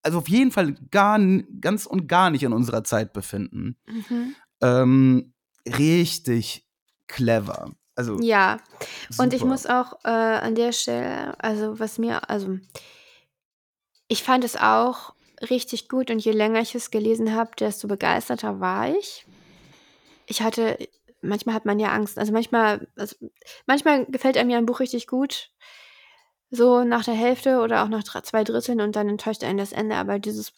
[0.03, 1.21] also auf jeden Fall gar,
[1.61, 3.77] ganz und gar nicht in unserer Zeit befinden.
[3.87, 4.35] Mhm.
[4.61, 5.33] Ähm,
[5.65, 6.67] richtig
[7.07, 7.71] clever.
[7.95, 8.59] Also, Ja,
[9.19, 9.53] und ich super.
[9.53, 12.59] muss auch äh, an der Stelle, also was mir, also
[14.09, 15.15] ich fand es auch
[15.49, 19.25] richtig gut und je länger ich es gelesen habe, desto begeisterter war ich.
[20.27, 20.77] Ich hatte,
[21.21, 23.17] manchmal hat man ja Angst, also manchmal, also
[23.67, 25.51] manchmal gefällt einem ja ein Buch richtig gut,
[26.51, 29.97] so nach der Hälfte oder auch nach zwei Dritteln und dann enttäuscht einen das Ende,
[29.97, 30.53] aber dieses,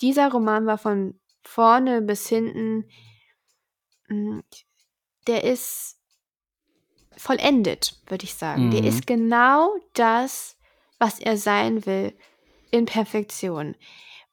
[0.00, 2.88] dieser Roman war von vorne bis hinten,
[4.08, 4.42] mh,
[5.26, 5.98] der ist
[7.16, 8.70] vollendet, würde ich sagen.
[8.70, 8.88] Der Mhm.
[8.88, 10.56] ist genau das,
[10.98, 12.16] was er sein will,
[12.70, 13.74] in Perfektion.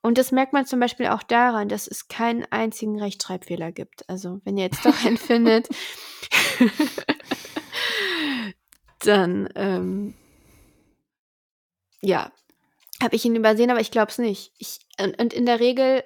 [0.05, 4.07] Und das merkt man zum Beispiel auch daran, dass es keinen einzigen Rechtschreibfehler gibt.
[4.07, 5.67] Also, wenn ihr jetzt doch einen findet,
[8.99, 10.13] dann, ähm,
[12.01, 12.31] ja,
[13.01, 14.51] habe ich ihn übersehen, aber ich glaube es nicht.
[14.59, 16.03] Ich, und, und in der Regel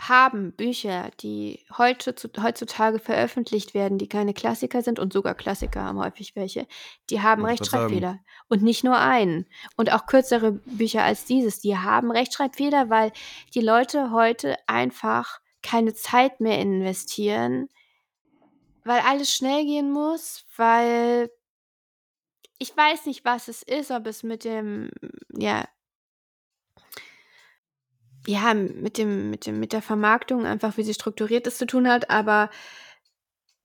[0.00, 6.36] haben Bücher, die heutzutage veröffentlicht werden, die keine Klassiker sind und sogar Klassiker haben häufig
[6.36, 6.66] welche,
[7.08, 7.52] die haben ich.
[7.52, 8.20] Rechtschreibfehler.
[8.48, 9.46] Und nicht nur einen.
[9.76, 13.12] Und auch kürzere Bücher als dieses, die haben Rechtschreibfehler, weil
[13.54, 17.68] die Leute heute einfach keine Zeit mehr investieren,
[18.84, 21.30] weil alles schnell gehen muss, weil
[22.58, 24.90] ich weiß nicht, was es ist, ob es mit dem,
[25.36, 25.64] ja,
[28.26, 31.88] ja, mit dem, mit dem, mit der Vermarktung einfach, wie sie strukturiert ist, zu tun
[31.88, 32.50] hat, aber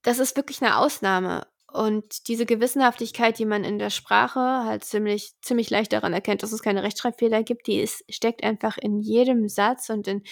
[0.02, 1.46] das ist wirklich eine Ausnahme.
[1.72, 6.52] Und diese Gewissenhaftigkeit, die man in der Sprache halt ziemlich, ziemlich leicht daran erkennt, dass
[6.52, 10.22] es keine Rechtschreibfehler gibt, die ist, steckt einfach in jedem Satz und in,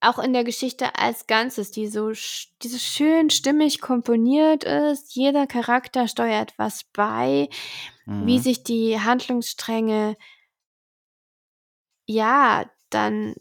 [0.00, 5.14] auch in der Geschichte als Ganzes, die so, die so schön stimmig komponiert ist.
[5.14, 7.48] Jeder Charakter steuert was bei,
[8.18, 8.42] wie Mhm.
[8.42, 10.16] sich die Handlungsstränge,
[12.06, 13.34] ja, dann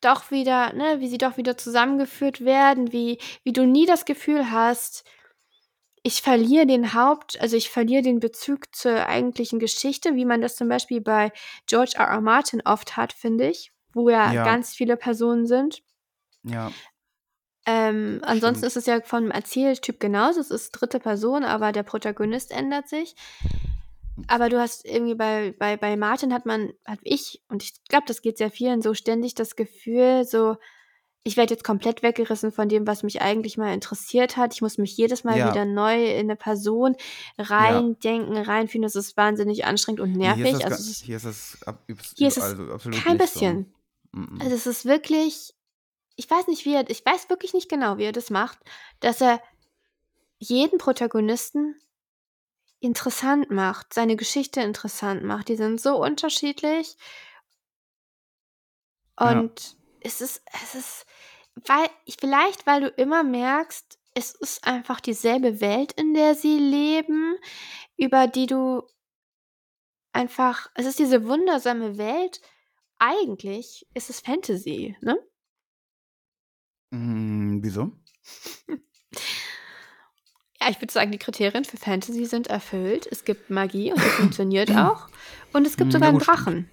[0.00, 4.50] doch wieder, ne, wie sie doch wieder zusammengeführt werden, wie, wie du nie das Gefühl
[4.50, 5.04] hast,
[6.02, 10.56] ich verliere den Haupt, also ich verliere den Bezug zur eigentlichen Geschichte, wie man das
[10.56, 11.32] zum Beispiel bei
[11.66, 12.04] George R.
[12.08, 12.20] R.
[12.20, 14.44] Martin oft hat, finde ich, wo ja, Ja.
[14.44, 15.82] ganz viele Personen sind.
[16.42, 16.70] ja.
[17.66, 18.66] Ähm, ansonsten Stimmt.
[18.66, 23.16] ist es ja vom Erzähltyp genauso, es ist dritte Person, aber der Protagonist ändert sich.
[24.28, 28.04] Aber du hast irgendwie bei, bei, bei Martin hat man, hat ich, und ich glaube,
[28.06, 30.56] das geht sehr vielen so ständig das Gefühl, so,
[31.24, 34.52] ich werde jetzt komplett weggerissen von dem, was mich eigentlich mal interessiert hat.
[34.54, 35.50] Ich muss mich jedes Mal Ja.
[35.50, 36.96] wieder neu in eine Person
[37.38, 38.82] reindenken, reinfühlen.
[38.82, 40.44] Das ist wahnsinnig anstrengend und nervig.
[40.44, 41.82] Hier ist das, also hier ist das ab,
[42.16, 43.74] Hier ist es also absolut kein bisschen.
[44.12, 44.20] So.
[44.38, 45.54] Also es ist wirklich,
[46.16, 48.58] ich weiß nicht, wie er, ich weiß wirklich nicht genau, wie er das macht,
[49.00, 49.40] dass er
[50.38, 51.76] jeden Protagonisten
[52.84, 55.48] interessant macht, seine Geschichte interessant macht.
[55.48, 56.96] Die sind so unterschiedlich.
[59.18, 59.40] Ja.
[59.40, 61.06] Und es ist, es ist,
[61.66, 61.88] weil,
[62.20, 67.36] vielleicht, weil du immer merkst, es ist einfach dieselbe Welt, in der sie leben,
[67.96, 68.82] über die du
[70.12, 72.40] einfach, es ist diese wundersame Welt.
[72.98, 75.18] Eigentlich ist es Fantasy, ne?
[76.90, 77.92] Mm, wieso?
[80.70, 83.06] Ich würde sagen, die Kriterien für Fantasy sind erfüllt.
[83.10, 85.08] Es gibt Magie und die funktioniert auch.
[85.52, 86.18] Und es gibt Hm, sogar einen.
[86.18, 86.70] Drachen.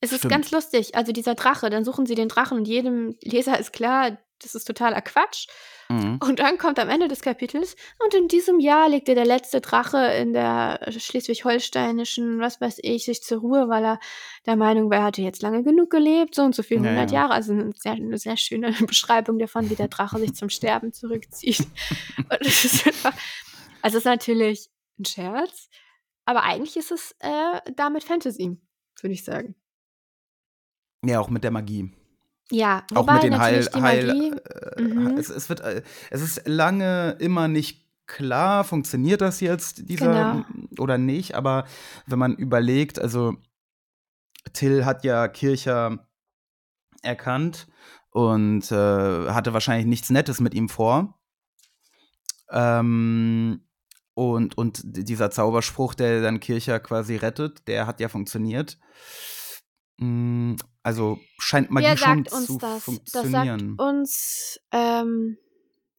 [0.00, 0.32] Es ist Stimmt.
[0.32, 0.94] ganz lustig.
[0.94, 4.64] Also dieser Drache, dann suchen sie den Drachen und jedem Leser ist klar, das ist
[4.64, 5.46] totaler Quatsch.
[5.88, 6.18] Mhm.
[6.22, 9.98] Und dann kommt am Ende des Kapitels, und in diesem Jahr legte der letzte Drache
[9.98, 14.00] in der schleswig-holsteinischen, was weiß ich, sich zur Ruhe, weil er
[14.46, 17.20] der Meinung war, er hatte jetzt lange genug gelebt, so und so viele hundert ja.
[17.20, 17.34] Jahre.
[17.34, 21.66] Also eine sehr, eine sehr schöne Beschreibung davon, wie der Drache sich zum Sterben zurückzieht.
[22.16, 23.14] Und das ist einfach,
[23.82, 24.68] also es ist natürlich
[24.98, 25.68] ein Scherz,
[26.24, 28.56] aber eigentlich ist es äh, damit Fantasy,
[29.00, 29.54] würde ich sagen.
[31.04, 31.92] Ja, auch mit der Magie.
[32.50, 35.16] Ja, Auch mit den Heil, Heil Magie, äh, Mhm.
[35.18, 40.44] es, es wird, äh, es ist lange immer nicht klar, funktioniert das jetzt, dieser Genau.
[40.78, 41.64] oder nicht, aber
[42.06, 43.36] wenn man überlegt, also
[44.52, 46.06] Till hat ja Kircher
[47.02, 47.66] erkannt
[48.10, 51.18] und äh, hatte wahrscheinlich nichts Nettes mit ihm vor.
[52.50, 53.62] Ähm,
[54.12, 58.78] und, und dieser Zauberspruch, der dann Kircher quasi rettet, der hat ja funktioniert.
[59.98, 62.60] Mm, Also scheint Magie wer schon zu das?
[62.60, 63.76] Das funktionieren.
[63.78, 65.38] sagt uns, ähm,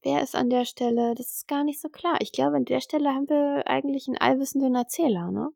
[0.02, 1.14] wer ist an der Stelle?
[1.16, 2.16] Das ist gar nicht so klar.
[2.20, 5.48] Ich glaube, an der Stelle haben wir eigentlich einen allwissenden Erzähler, ne?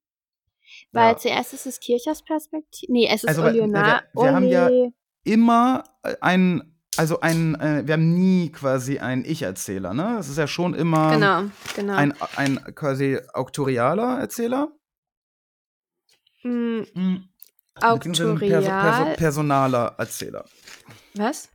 [0.92, 1.16] Weil Ja.
[1.18, 2.92] zuerst ist es Kirchers Perspektive.
[2.92, 4.02] Nee, es ist Also, Oleonar.
[4.14, 4.70] wir- wir haben ja
[5.24, 5.84] immer
[6.20, 10.16] ein, also ein, äh, wir haben nie quasi einen Ich-Erzähler, ne?
[10.18, 11.42] Es ist ja schon immer Genau,
[11.76, 11.94] genau.
[11.94, 14.72] ein, ein quasi auktorialer Erzähler.
[16.42, 17.28] Mhm.
[17.74, 20.44] Ein perso perso personaler Erzähler.
[21.14, 21.48] Was?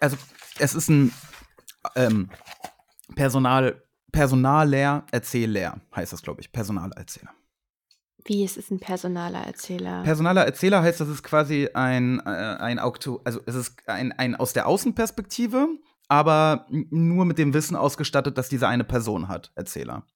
[0.00, 0.16] Also
[0.58, 1.12] es ist ein
[1.96, 2.30] ähm,
[3.14, 6.52] Personal, personaler Erzähler, heißt das, glaube ich.
[6.52, 7.30] Personaler Erzähler.
[8.24, 10.02] Wie, es ist ein personaler Erzähler.
[10.02, 14.36] Personaler Erzähler heißt, das ist quasi ein, äh, ein Auktor, also es ist ein, ein
[14.36, 15.68] aus der Außenperspektive,
[16.08, 20.06] aber nur mit dem Wissen ausgestattet, dass diese eine Person hat, Erzähler.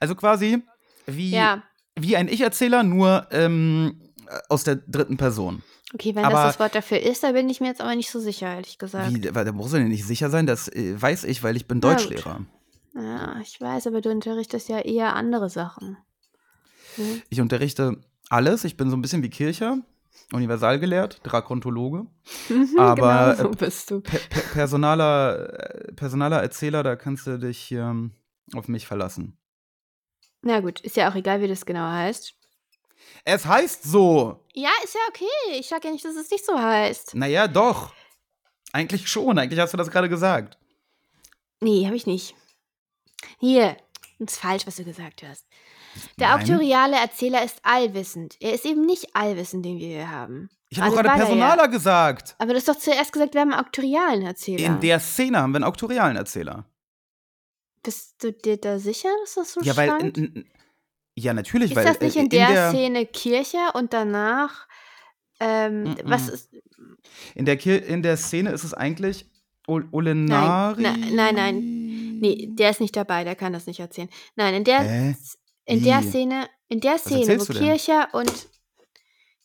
[0.00, 0.62] Also quasi
[1.06, 1.62] wie, ja,
[1.98, 4.00] wie ein Ich-Erzähler, nur ähm,
[4.48, 5.62] aus der dritten Person.
[5.94, 8.10] okay, wenn aber- das das Wort dafür ist, da bin ich mir jetzt aber nicht
[8.10, 9.12] so sicher, ehrlich gesagt.
[9.14, 11.80] Wie, weil da muss er nicht sicher sein, das äh, weiß ich, weil ich bin.
[11.80, 12.40] Deutschlehrer.
[12.94, 15.98] Ja, ich weiß, aber du unterrichtest ja eher andere Sachen.
[16.96, 17.22] Hm?
[17.28, 17.98] Ich unterrichte
[18.30, 19.78] alles, ich bin so ein bisschen wie Kircher,
[20.32, 22.06] universalgelehrt, Drakontologe.
[22.78, 24.00] Aber, genau so äh, bist du.
[24.00, 28.12] Per per personaler, äh, personaler Erzähler, da kannst du dich ähm,
[28.54, 29.36] auf mich verlassen.
[30.46, 32.32] Na gut, ist ja auch egal, wie das genau heißt.
[33.24, 34.44] Es heißt so.
[34.54, 35.58] Ja, ist ja okay.
[35.58, 37.16] Ich sag ja nicht, dass es nicht so heißt.
[37.16, 37.92] Naja, doch.
[38.72, 39.38] Eigentlich schon.
[39.38, 40.56] Eigentlich hast du das gerade gesagt.
[41.60, 42.36] Nee, habe ich nicht.
[43.40, 43.76] Hier,
[44.20, 45.44] das ist falsch, was du gesagt hast.
[46.20, 46.40] Der Nein.
[46.40, 48.36] auktoriale Erzähler ist allwissend.
[48.40, 50.48] Er ist eben nicht allwissend, den wir hier haben.
[50.68, 51.66] Ich habe Also doch gerade Personaler Ja.
[51.66, 52.36] gesagt.
[52.38, 54.64] Aber du hast doch zuerst gesagt, wir haben einen auktorialen Erzähler.
[54.66, 56.66] In der Szene haben wir einen auktorialen Erzähler.
[57.86, 59.88] Bist du dir da sicher, dass das so ja, weil.
[59.88, 60.18] stand?
[60.18, 60.44] n-
[61.18, 61.84] ja, natürlich, ist weil.
[61.86, 64.66] das nicht äh, in, der, Szene Kirche und danach
[65.40, 66.00] ähm, Mm-mm.
[66.04, 66.50] was ist
[67.34, 69.24] In der, Kir in der Szene ist es eigentlich
[69.66, 70.82] nein, Olenari.
[70.82, 72.18] nein, nein, nein.
[72.20, 74.08] Nee, der ist nicht dabei, der kann das nicht erzählen.
[74.34, 75.14] Nein, in der Hä?
[75.66, 76.02] in der?
[76.02, 77.44] Szene, in der Szene, wo?
[77.52, 78.48] Kirche und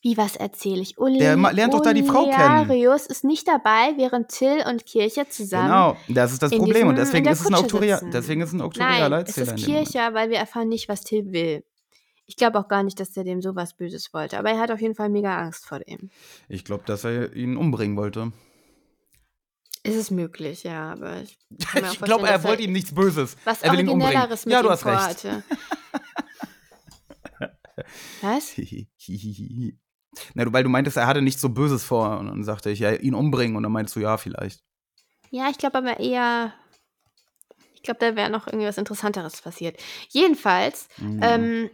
[0.02, 0.98] wie was erzähle ich?
[0.98, 2.70] Ole, Der lernt doch da die Frau kennen.
[2.70, 5.68] Olearius ist nicht dabei, während Till und Kirche zusammen.
[5.68, 6.88] Genau, das ist das Problem.
[6.88, 8.12] Und deswegen ist es ein sitzen.
[8.12, 9.20] Deswegen ist es ein Nein, es Erzähler.
[9.28, 9.66] ist dem Moment.
[9.92, 11.64] Kirche, weil wir erfahren nicht, was Till will.
[12.26, 14.40] Ich glaube auch gar nicht, dass der dem sowas Böses wollte.
[14.40, 16.10] Aber er hat auf jeden Fall mega Angst vor dem.
[16.50, 18.32] Ich glaube, dass er ihn umbringen wollte.
[19.84, 21.38] Ist es möglich, ja, aber ich
[21.92, 23.36] Ich glaube, er wollte ihm nichts Böses.
[23.44, 24.16] was er will ihn umbringen.
[24.16, 25.28] Originelleres mit Ja, du hast recht.
[28.22, 28.56] Was?
[30.34, 32.20] Na, du, weil du meintest, er hatte nichts so Böses vor.
[32.20, 33.56] Und dann sagte ich, ja, ihn umbringen.
[33.56, 34.62] Und dann meinst du, ja, vielleicht.
[35.30, 36.54] Ja, ich glaube aber eher.
[37.76, 39.78] Ich glaube, da wäre noch irgendwas Interessanteres passiert.
[40.10, 41.20] Jedenfalls Mhm.
[41.24, 41.70] ähm,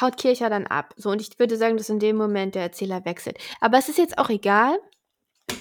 [0.00, 0.94] haut Kircher dann ab.
[0.96, 3.38] So, und ich würde sagen, dass in dem Moment der Erzähler wechselt.
[3.60, 4.78] Aber es ist jetzt auch egal.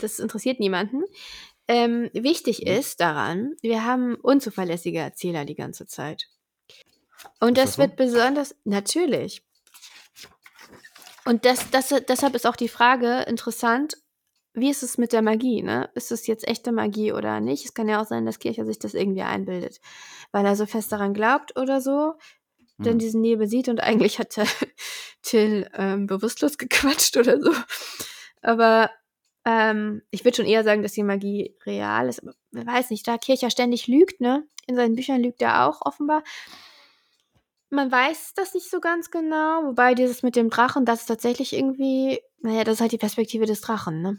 [0.02, 1.04] Das interessiert niemanden.
[1.68, 2.68] Ähm, wichtig Mhm.
[2.72, 6.28] ist daran, wir haben unzuverlässige Erzähler die ganze Zeit.
[7.40, 7.82] Und Ist das, das so?
[7.82, 9.44] wird besonders, natürlich.
[11.26, 13.98] Und das, das, deshalb ist auch die Frage interessant,
[14.54, 15.90] wie ist es mit der Magie, ne?
[15.96, 17.66] Ist es jetzt echte Magie oder nicht?
[17.66, 19.80] Es kann ja auch sein, dass Kircher sich das irgendwie einbildet,
[20.32, 22.14] weil er so fest daran glaubt oder so,
[22.78, 23.00] dann Hm.
[23.00, 24.46] diesen Nebel sieht und eigentlich hat er
[25.24, 27.52] Till ähm, bewusstlos gequatscht oder so.
[28.42, 28.92] Aber
[29.46, 32.22] ähm, ich würde schon eher sagen, dass die Magie real ist.
[32.22, 34.46] Aber wer weiß nicht, da Kircher ständig lügt, ne?
[34.68, 36.24] In seinen Büchern lügt er auch offenbar.
[37.74, 41.54] Man weiß das nicht so ganz genau, wobei dieses mit dem Drachen, das ist tatsächlich
[41.54, 44.18] irgendwie, naja, das ist halt die Perspektive des Drachen, ne?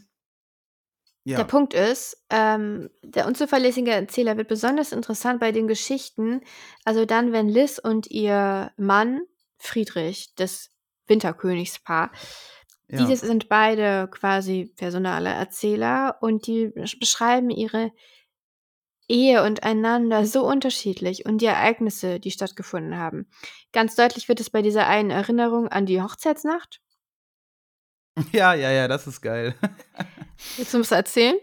[1.23, 1.37] Ja.
[1.37, 6.41] Der Punkt ist, ähm, der unzuverlässige Erzähler wird besonders interessant bei den Geschichten,
[6.83, 9.21] also dann, wenn Liz und ihr Mann
[9.57, 10.69] Friedrich, das
[11.07, 12.11] Winterkönigspaar,
[12.87, 12.97] Ja.
[13.05, 17.91] Diese sind beide quasi personale Erzähler und die besch- beschreiben ihre
[19.07, 23.27] Ehe und einander so unterschiedlich und die Ereignisse, die stattgefunden haben.
[23.71, 26.81] Ganz deutlich wird es bei dieser einen Erinnerung an die Hochzeitsnacht.
[28.31, 29.55] ja, ja, ja, das ist geil.
[30.57, 31.35] Willst du was erzählen?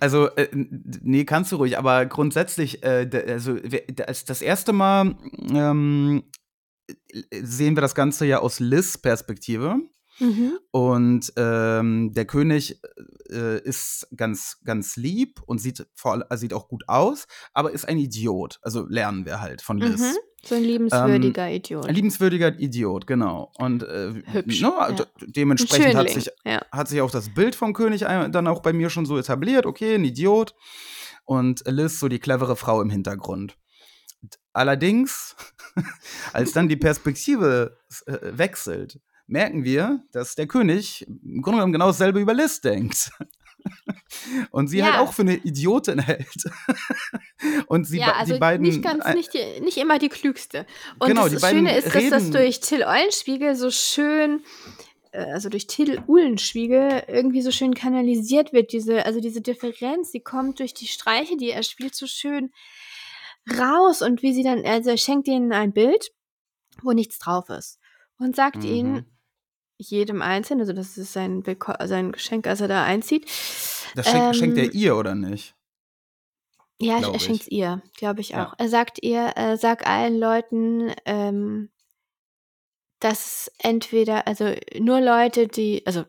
[0.00, 3.58] Also, äh, nee, kannst du ruhig, aber grundsätzlich, äh, also
[3.92, 5.16] das, das erste Mal
[5.50, 6.24] ähm,
[7.30, 9.80] sehen wir das Ganze ja aus Liz Perspektive.
[10.18, 10.58] Mhm.
[10.70, 12.80] Und ähm, der König
[13.30, 17.98] äh, ist ganz, ganz lieb und sieht, vor, sieht auch gut aus, aber ist ein
[17.98, 18.58] Idiot.
[18.62, 20.00] Also lernen wir halt von Liz.
[20.00, 20.16] Mhm.
[20.44, 21.86] So ein liebenswürdiger Idiot.
[21.86, 23.50] Ein liebenswürdiger Idiot, genau.
[23.58, 25.06] Und äh, Hübsch, ne, ja.
[25.26, 26.64] dementsprechend hat sich, ja.
[26.70, 29.66] hat sich auch das Bild vom König dann auch bei mir schon so etabliert.
[29.66, 30.54] Okay, ein Idiot.
[31.24, 33.56] Und Liz so die clevere Frau im Hintergrund.
[34.52, 35.34] Allerdings,
[36.32, 41.86] als dann die Perspektive äh, wechselt, merken wir, dass der König im Grunde genommen genau
[41.88, 43.10] dasselbe über Liz denkt.
[44.50, 44.92] Und sie Ja.
[44.92, 46.44] halt auch für eine Idiotin hält.
[47.66, 48.66] Und sie, ja, also die beiden.
[48.66, 50.66] nicht ganz, nicht, die, nicht immer die klügste.
[51.00, 54.44] Und Genau, das Schöne ist, dass das durch Till Eulenspiegel so schön,
[55.10, 58.72] äh, also durch Till Uhlenspiegel irgendwie so schön kanalisiert wird.
[58.72, 62.52] Diese, also diese Differenz, die kommt durch die Streiche, die er spielt, so schön
[63.58, 64.00] raus.
[64.02, 66.12] Und wie sie dann, also er schenkt ihnen ein Bild,
[66.82, 67.78] wo nichts drauf ist.
[68.18, 68.62] Und sagt Mhm.
[68.70, 69.06] ihnen,
[69.78, 73.26] jedem einzeln, also das ist sein, Beko sein Geschenk, als er da einzieht.
[73.94, 75.54] Das schenkt, schenkt er ähm, ihr, oder nicht?
[76.80, 77.52] Ja, er schenkt ich.
[77.52, 78.48] ihr, glaube ich Ja.
[78.48, 78.54] auch.
[78.58, 81.70] Er sagt ihr, äh, sag allen Leuten, ähm,
[83.00, 86.04] dass entweder, also nur Leute, die, also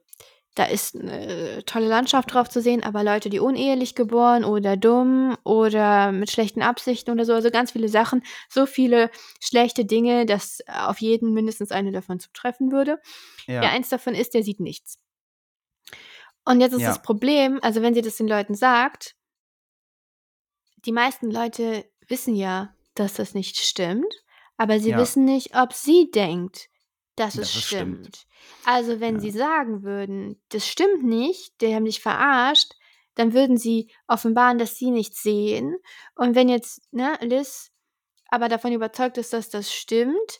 [0.57, 5.37] da ist eine tolle Landschaft drauf zu sehen, aber Leute, die unehelich geboren oder dumm
[5.43, 10.59] oder mit schlechten Absichten oder so, also ganz viele Sachen, so viele schlechte Dinge, dass
[10.67, 12.99] auf jeden mindestens eine davon zutreffen würde.
[13.45, 13.63] Ja.
[13.63, 14.97] Ja, eins davon ist, der sieht nichts.
[16.43, 16.87] Und jetzt ist Ja.
[16.89, 19.15] das Problem, also wenn sie das den Leuten sagt,
[20.85, 24.11] die meisten Leute wissen ja, dass das nicht stimmt,
[24.57, 24.97] aber sie Ja.
[24.97, 26.69] wissen nicht, ob sie denkt,
[27.17, 28.17] dass Dass es stimmt.
[28.17, 28.27] stimmt.
[28.65, 29.21] Also wenn Ja.
[29.21, 32.73] sie sagen würden, das stimmt nicht, die haben dich verarscht,
[33.15, 35.75] dann würden sie offenbaren, dass sie nichts sehen.
[36.15, 37.71] Und wenn jetzt ne, Liz
[38.29, 40.39] aber davon überzeugt ist, dass das stimmt,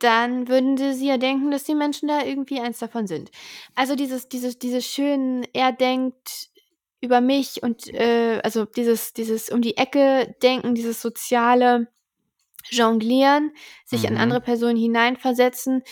[0.00, 3.30] dann würden sie sie ja denken, dass die Menschen da irgendwie eins davon sind.
[3.74, 6.50] Also dieses, dieses, dieses schönen, er denkt
[7.00, 11.88] über mich und äh, also dieses, dieses um die Ecke denken, dieses soziale
[12.70, 13.52] Jonglieren,
[13.84, 14.20] sich in Mhm.
[14.20, 15.82] andere Personen hineinversetzen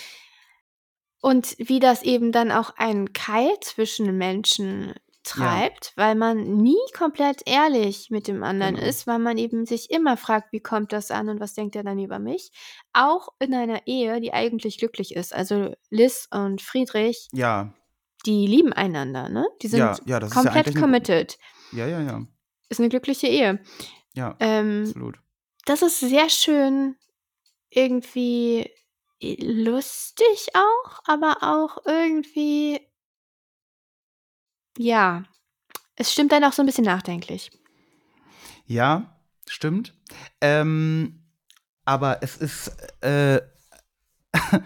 [1.20, 4.95] und wie das eben dann auch einen Keil zwischen Menschen
[5.25, 8.89] treibt, weil man nie komplett ehrlich mit dem anderen Genau.
[8.89, 11.85] ist, weil man eben sich immer fragt, wie kommt das an und was denkt er
[11.85, 12.51] dann über mich.
[12.93, 15.33] Auch in einer Ehe, die eigentlich glücklich ist.
[15.33, 17.73] Also Liz und Friedrich, Ja,
[18.27, 19.47] die lieben einander, ne?
[19.62, 21.39] Die sind ja, ja, das ist ja komplett eigentlich eine, committed.
[21.70, 22.27] Ja, ja, ja.
[22.68, 23.61] Ist eine glückliche Ehe.
[24.14, 25.20] Ja, Ähm, absolut.
[25.64, 26.96] Das ist sehr schön
[27.70, 28.70] irgendwie
[29.20, 32.80] lustig auch, aber auch irgendwie
[34.78, 35.24] ja,
[35.96, 37.50] es stimmt dann auch so ein bisschen nachdenklich.
[38.66, 39.94] Ja, stimmt.
[40.40, 41.22] Ähm,
[41.84, 43.40] aber es ist, äh,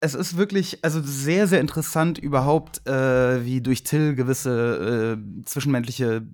[0.00, 6.26] es ist wirklich, also sehr, sehr interessant überhaupt, äh, wie durch Till gewisse äh, zwischenmenschliche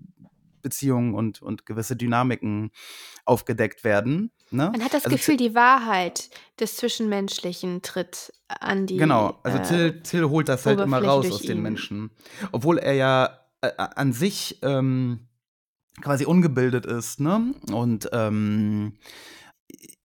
[0.62, 2.70] Beziehungen und, und gewisse Dynamiken
[3.24, 4.30] aufgedeckt werden.
[4.50, 4.70] Ne?
[4.70, 9.62] Man hat das Also Gefühl, die Wahrheit des Zwischenmenschlichen tritt an die Genau, also äh,
[9.62, 11.62] Till, Till holt das halt immer raus aus den ihn.
[11.62, 12.10] Menschen.
[12.52, 15.28] Obwohl er ja äh, an sich ähm,
[16.00, 17.54] quasi ungebildet ist, ne?
[17.70, 18.98] Und ähm,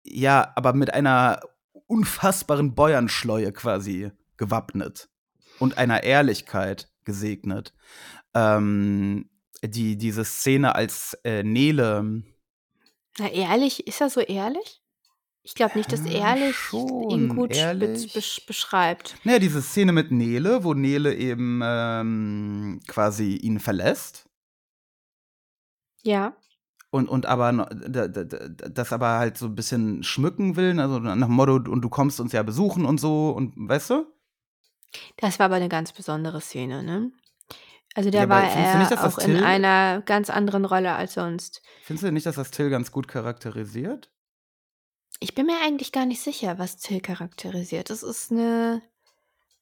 [0.04, 1.40] ja, aber mit einer
[1.88, 5.10] unfassbaren Bäuernschleue quasi gewappnet
[5.60, 7.74] und einer Ehrlichkeit gesegnet.
[8.34, 9.30] Ähm,
[9.68, 12.24] die, diese Szene als äh, Nele
[13.18, 14.82] Na, ehrlich, ist er so ehrlich?
[15.44, 18.14] Ich glaube nicht, dass Ja, ehrlich ihn schon gut ehrlich.
[18.14, 19.16] besch beschreibt.
[19.26, 24.28] Naja, diese Szene mit Nele, wo Nele eben ähm, quasi ihn verlässt
[26.04, 26.36] Ja.
[26.90, 27.52] und, und aber
[28.72, 32.20] das aber halt so ein bisschen schmücken will, also nach dem Motto, und du kommst
[32.20, 34.06] uns ja besuchen und so, und weißt du?
[35.18, 37.12] Das war aber eine ganz besondere Szene, ne?
[37.96, 41.14] Also Ja, da aber war nicht, er das auch in einer ganz anderen Rolle als
[41.14, 41.62] sonst.
[41.84, 44.12] Findest du nicht, dass das Till ganz gut charakterisiert?
[45.22, 47.90] Ich bin mir eigentlich gar nicht sicher, was Till charakterisiert.
[47.90, 48.82] Das ist eine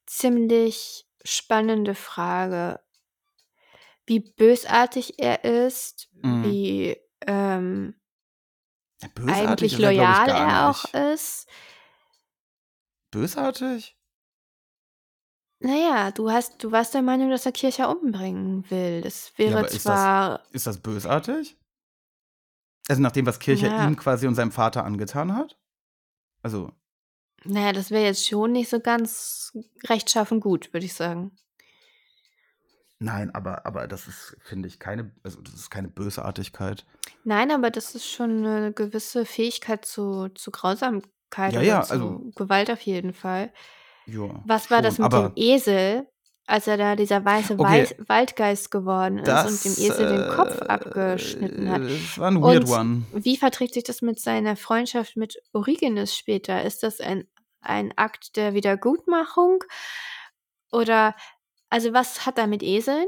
[0.08, 2.80] ziemlich spannende Frage.
[4.06, 6.44] Wie bösartig er ist, Mhm.
[6.44, 7.96] wie ähm,
[9.02, 10.96] Ja, eigentlich er, loyal gar er auch nicht.
[10.96, 11.48] ist.
[13.12, 13.96] Bösartig?
[15.60, 19.02] Naja, du hast, du warst der Meinung, dass er Kircher umbringen will.
[19.02, 21.58] Das Ja, wäre aber ist das, zwar, ist das bösartig?
[22.90, 23.88] Also nach dem, was Kircher Ja.
[23.88, 25.58] ihm quasi und seinem Vater angetan hat?
[26.42, 26.72] Also,
[27.46, 29.54] naja, das wäre jetzt schon nicht so ganz
[29.88, 31.32] rechtschaffen gut, würde ich sagen.
[33.00, 36.86] nein, aber, aber das ist, finde ich, keine, also das ist keine Bösartigkeit.
[37.26, 41.94] Nein, aber das ist schon eine gewisse Fähigkeit zu, zu Grausamkeit Ja, oder ja, zu
[41.94, 43.54] also- Gewalt auf jeden Fall.
[44.06, 46.08] Ja, Was war das schon, mit aber dem Esel,
[46.46, 47.64] als er da dieser weiße Okay.
[47.64, 51.82] Wald, Waldgeist geworden ist das, und dem Esel den Kopf äh, abgeschnitten hat?
[51.84, 53.04] Das war ein weird Und one.
[53.14, 56.64] wie verträgt sich das mit seiner Freundschaft mit Origenes später?
[56.64, 57.26] Ist das ein,
[57.62, 59.64] ein Akt der Wiedergutmachung?
[60.72, 61.16] Oder,
[61.70, 63.08] also was hat er mit Eseln?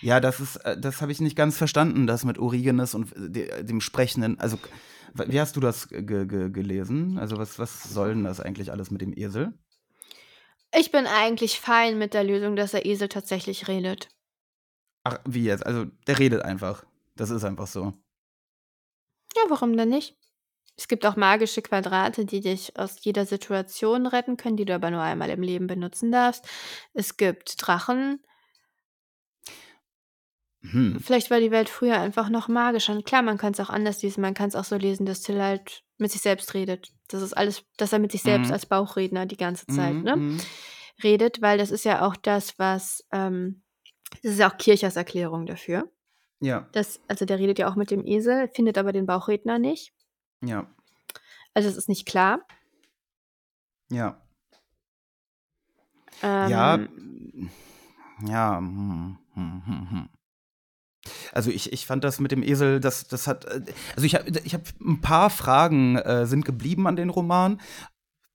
[0.00, 3.30] Ja, das ist, äh, das habe ich nicht ganz verstanden, das mit Origenes und äh,
[3.30, 4.38] de- dem Sprechenden.
[4.40, 4.58] Also,
[5.14, 7.18] wie hast du das ge ge gelesen?
[7.18, 9.52] Also, was, was soll denn das eigentlich alles mit dem Esel?
[10.74, 14.08] Ich bin eigentlich fein mit der Lösung, dass der Esel tatsächlich redet.
[15.04, 15.66] Ach, wie jetzt?
[15.66, 16.84] Also, der redet einfach.
[17.16, 17.92] Das ist einfach so.
[19.36, 20.16] Ja, warum denn nicht?
[20.76, 24.90] Es gibt auch magische Quadrate, die dich aus jeder Situation retten können, die du aber
[24.90, 26.46] nur einmal im Leben benutzen darfst.
[26.94, 28.22] Es gibt Drachen.
[30.62, 31.00] Hm.
[31.00, 32.94] Vielleicht war die Welt früher einfach noch magischer.
[32.94, 34.22] Und klar, man kann es auch anders lesen.
[34.22, 36.92] Man kann es auch so lesen, dass Till halt mit sich selbst redet.
[37.08, 38.52] Das ist alles, dass er mit sich selbst Mhm.
[38.52, 40.36] als Bauchredner die ganze Zeit Mhm, ne, mhm.
[41.02, 43.62] redet, weil das ist ja auch das, was, ähm,
[44.22, 45.90] das ist ja auch Kirchers Erklärung dafür.
[46.40, 49.92] Ja, Das, also der redet ja auch mit dem Esel, findet aber den Bauchredner nicht.
[50.44, 50.66] ja,
[51.54, 52.46] Also es ist nicht klar.
[53.90, 54.18] ja.
[56.22, 56.76] Ähm, Ja,
[58.26, 58.58] ja.
[58.58, 60.08] hm, hm, hm, hm.
[61.32, 63.62] Also ich, ich fand das mit dem Esel, das, das hat, äh,
[63.94, 67.60] also ich habe ich hab ein paar Fragen äh, sind geblieben an den Roman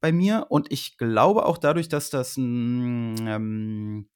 [0.01, 4.09] bei mir und ich glaube auch dadurch, dass das ein, ähm,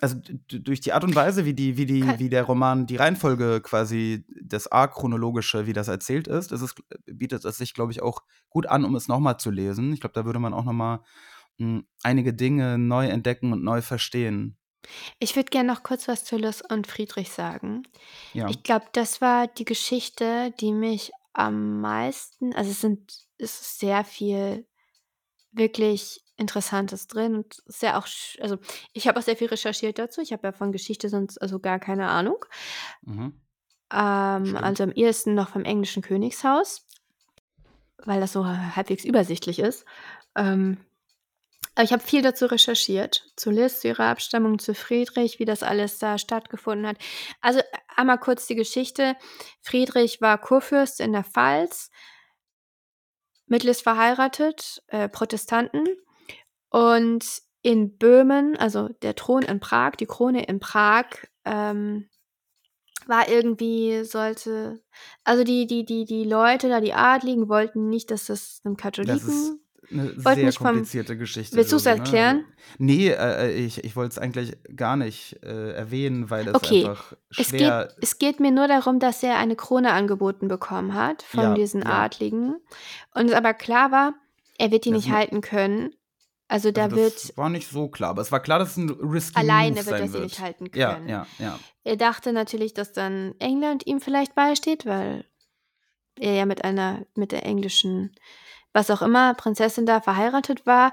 [0.00, 0.16] also
[0.48, 4.26] durch die Art und Weise, wie die, wie die, wie der Roman, die Reihenfolge quasi,
[4.42, 6.74] das A-chronologische, wie das erzählt ist, ist es,
[7.06, 9.94] bietet es sich, glaube ich, auch gut an, um es nochmal zu lesen.
[9.94, 11.00] Ich glaube, da würde man auch nochmal
[12.02, 14.58] einige Dinge neu entdecken und neu verstehen.
[15.18, 17.82] Ich würde gerne noch kurz was zu Liz und Friedrich sagen.
[18.32, 18.48] Ja.
[18.48, 23.78] Ich glaube, das war die Geschichte, die mich am meisten, also es sind, es ist
[23.78, 24.66] sehr viel
[25.52, 28.06] wirklich Interessantes drin und sehr auch,
[28.40, 28.58] also
[28.92, 30.20] ich habe auch sehr viel recherchiert dazu.
[30.20, 32.44] Ich habe ja von Geschichte sonst also gar keine Ahnung.
[33.02, 33.40] Mhm.
[33.92, 36.86] Ähm, also am ehesten noch vom englischen Königshaus,
[38.04, 39.86] weil das so halbwegs übersichtlich ist.
[40.34, 40.78] Ähm,
[41.76, 43.30] aber ich habe viel dazu recherchiert.
[43.36, 46.96] Zu Liz, zu ihrer Abstammung, zu Friedrich, wie das alles da stattgefunden hat.
[47.42, 47.60] Also
[47.94, 49.14] einmal kurz die Geschichte.
[49.60, 51.90] Friedrich war Kurfürst in der Pfalz,
[53.46, 55.84] mit Liz verheiratet, äh, Protestanten.
[56.70, 61.04] Und in Böhmen, also der Thron in Prag, die Krone in Prag,
[61.44, 62.08] ähm,
[63.06, 64.82] war irgendwie, sollte,
[65.24, 69.60] also die, die, die, die Leute da, die Adligen, wollten nicht, dass das einem Katholiken.
[69.90, 71.56] Eine sehr komplizierte Geschichte.
[71.56, 72.02] Willst du's Josie, ne?
[72.04, 72.44] erklären?
[72.78, 77.12] Nee, äh, ich, ich wollte es eigentlich gar nicht äh, erwähnen, weil es Okay, einfach
[77.36, 81.22] Es schwer geht, es geht mir nur darum, dass er eine Krone angeboten bekommen hat
[81.22, 82.04] von Ja, diesen ja.
[82.04, 82.56] Adligen.
[83.14, 84.14] Und es aber klar war,
[84.58, 85.94] er wird die Das nicht halten können.
[86.48, 88.76] Also da also wird, das war nicht so klar, aber es war klar, dass es
[88.76, 90.22] ein risky alleine Move wird er sie wird.
[90.24, 91.08] nicht halten Ja, können.
[91.08, 91.58] ja, ja.
[91.82, 95.24] Er dachte natürlich, dass dann England ihm vielleicht beisteht, weil
[96.18, 98.14] er ja mit einer, mit der englischen,
[98.76, 100.92] was auch immer, Prinzessin da verheiratet war.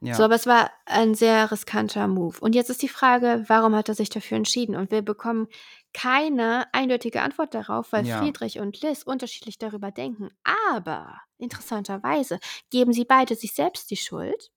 [0.00, 0.14] ja.
[0.14, 2.38] So, aber es war ein sehr riskanter Move.
[2.40, 4.76] Und jetzt ist die Frage, warum hat er sich dafür entschieden?
[4.76, 5.48] Und wir bekommen
[5.92, 8.18] keine eindeutige Antwort darauf, weil Ja.
[8.18, 10.30] Friedrich und Liz unterschiedlich darüber denken.
[10.70, 12.38] Aber interessanterweise
[12.70, 14.50] geben sie beide sich selbst die Schuld.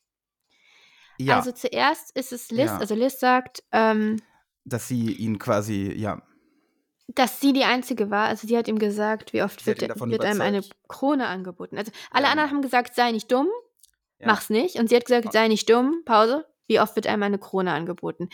[1.20, 2.78] ja, Also zuerst ist es Liz, Ja.
[2.78, 4.22] also Liz sagt, ähm,
[4.66, 6.22] dass sie ihn quasi, ja,
[7.08, 8.28] dass sie die Einzige war.
[8.28, 10.62] Also sie hat ihm gesagt, wie oft wird, wird einem eine.
[10.88, 11.78] Krone angeboten.
[11.78, 13.47] Also alle Ja, anderen haben gesagt, sei nicht dumm,
[14.20, 14.28] Ja.
[14.28, 14.76] mach's nicht.
[14.78, 16.45] Und sie hat gesagt, sei nicht dumm, Pause.
[16.70, 18.28] Wie oft wird einem eine Krone angeboten?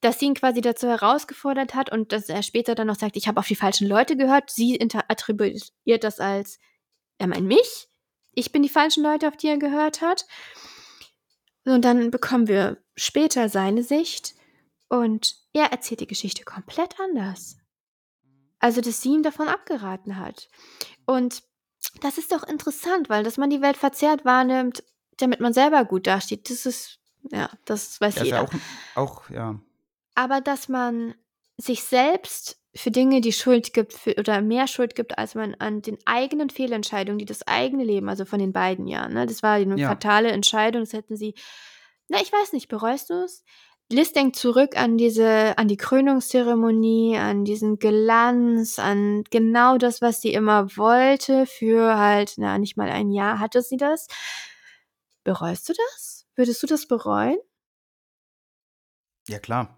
[0.00, 3.28] Dass sie ihn quasi dazu herausgefordert hat und dass er später dann noch sagt, ich
[3.28, 4.50] habe auf die falschen Leute gehört.
[4.50, 6.58] Sie attribuiert das als,
[7.18, 7.88] er meint mich.
[8.32, 10.26] Ich bin die falschen Leute, auf die er gehört hat.
[11.66, 14.34] Und dann bekommen wir später seine Sicht
[14.88, 17.58] und er erzählt die Geschichte komplett anders.
[18.58, 20.48] Also, dass sie ihm davon abgeraten hat.
[21.06, 21.42] Und
[22.02, 24.82] das ist doch interessant, weil dass man die Welt verzerrt wahrnimmt,
[25.18, 26.98] damit man selber gut dasteht, das ist,
[27.30, 28.42] ja, das weiß Ja, ist ja jeder.
[28.42, 28.54] auch,
[28.94, 29.60] auch, ja.
[30.14, 31.14] Aber dass man
[31.58, 35.80] sich selbst für Dinge die Schuld gibt für, oder mehr Schuld gibt, als man an
[35.80, 39.54] den eigenen Fehlentscheidungen, die das eigene Leben, also von den beiden Jahren, ne, das war
[39.54, 39.88] eine Ja.
[39.88, 41.34] fatale Entscheidung, das hätten sie
[42.08, 43.44] Na, ich weiß nicht, bereust du es?
[43.88, 50.20] Liz denkt zurück an diese, an die Krönungszeremonie, an diesen Glanz, an genau das, was
[50.20, 51.46] sie immer wollte.
[51.46, 54.08] Für halt, na, nicht mal ein Jahr hatte sie das.
[55.22, 56.26] Bereust du das?
[56.34, 57.38] Würdest du das bereuen?
[59.28, 59.76] Ja, klar.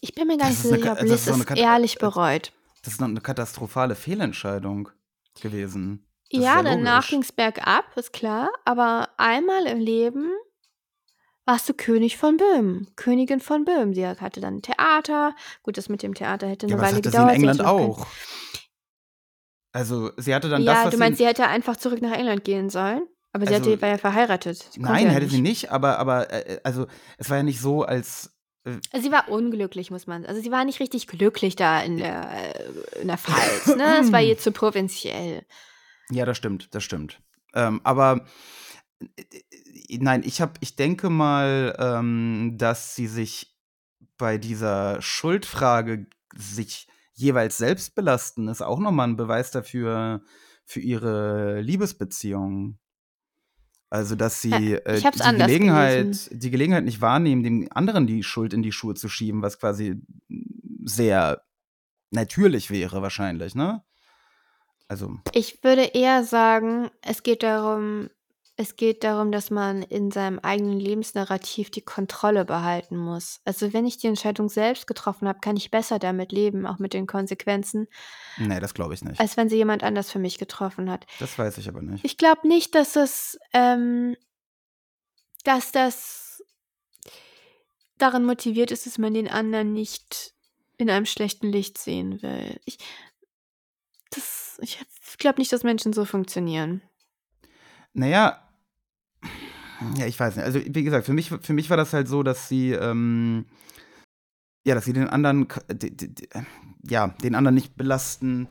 [0.00, 2.52] Ich bin mir gar Das nicht sicher, ob Liz es ehrlich äh, bereut.
[2.82, 4.88] Das ist noch eine katastrophale Fehlentscheidung
[5.40, 6.04] gewesen.
[6.32, 8.50] Das Ja, danach ging es bergab, ist klar.
[8.64, 10.32] Aber einmal im Leben
[11.44, 13.94] warst du König von Böhmen, Königin von Böhmen.
[13.94, 15.34] Sie hatte dann ein Theater.
[15.62, 17.36] Gut, das mit dem Theater hätte Ja, eine das Weile hatte sie in gedauert.
[17.36, 18.06] England auch.
[19.72, 22.44] Also, sie hatte dann ja, das, was du meinst, sie hätte einfach zurück nach England
[22.44, 23.02] gehen sollen?
[23.32, 24.68] Aber sie Also, hatte, war ja verheiratet.
[24.76, 25.70] Nein, ja hätte sie nicht.
[25.72, 26.86] aber, aber äh, also
[27.16, 28.30] es war ja nicht so, als
[28.92, 30.26] Also sie war unglücklich, muss man.
[30.26, 33.74] Also sie war nicht richtig glücklich da in der, äh, in der Pfalz.
[33.74, 34.00] Ne?
[34.00, 35.46] Es war ihr zu provinziell.
[36.10, 37.20] Ja, das stimmt, das stimmt.
[37.54, 38.26] Ähm, aber äh, äh,
[39.88, 43.56] nein, ich habe, ich denke mal, ähm, dass sie sich
[44.18, 50.22] bei dieser Schuldfrage sich jeweils selbst belasten, ist auch nochmal ein Beweis dafür
[50.64, 52.78] für ihre Liebesbeziehung.
[53.90, 56.38] Also, dass sie äh, die Gelegenheit, gelesen.
[56.38, 60.00] die Gelegenheit nicht wahrnehmen, dem anderen die Schuld in die Schuhe zu schieben, was quasi
[60.84, 61.42] sehr
[62.10, 63.82] natürlich wäre wahrscheinlich, ne?
[64.88, 68.10] Also, Ich würde eher sagen, es geht darum,
[68.56, 73.40] es geht darum, dass man in seinem eigenen Lebensnarrativ die Kontrolle behalten muss.
[73.44, 76.92] Also wenn ich die Entscheidung selbst getroffen habe, kann ich besser damit leben, auch mit
[76.92, 77.88] den Konsequenzen,
[78.36, 79.20] nee, das glaube ich nicht.
[79.20, 81.06] als wenn sie jemand anders für mich getroffen hat.
[81.18, 82.04] Das weiß ich aber nicht.
[82.04, 84.16] Ich glaube nicht, dass es, ähm,
[85.44, 86.44] dass das
[87.96, 90.34] darin motiviert ist, dass man den anderen nicht
[90.76, 92.60] in einem schlechten Licht sehen will.
[92.64, 92.78] Ich,
[94.10, 94.78] das, ich
[95.16, 96.82] glaube nicht, dass Menschen so funktionieren.
[97.94, 98.38] Naja,
[99.96, 100.44] ja, ich weiß nicht.
[100.44, 103.46] Also, wie gesagt, für mich, für mich war das halt so, dass sie, ähm,
[104.64, 105.48] ja, dass sie den anderen,
[106.82, 108.48] ja, den anderen nicht belasten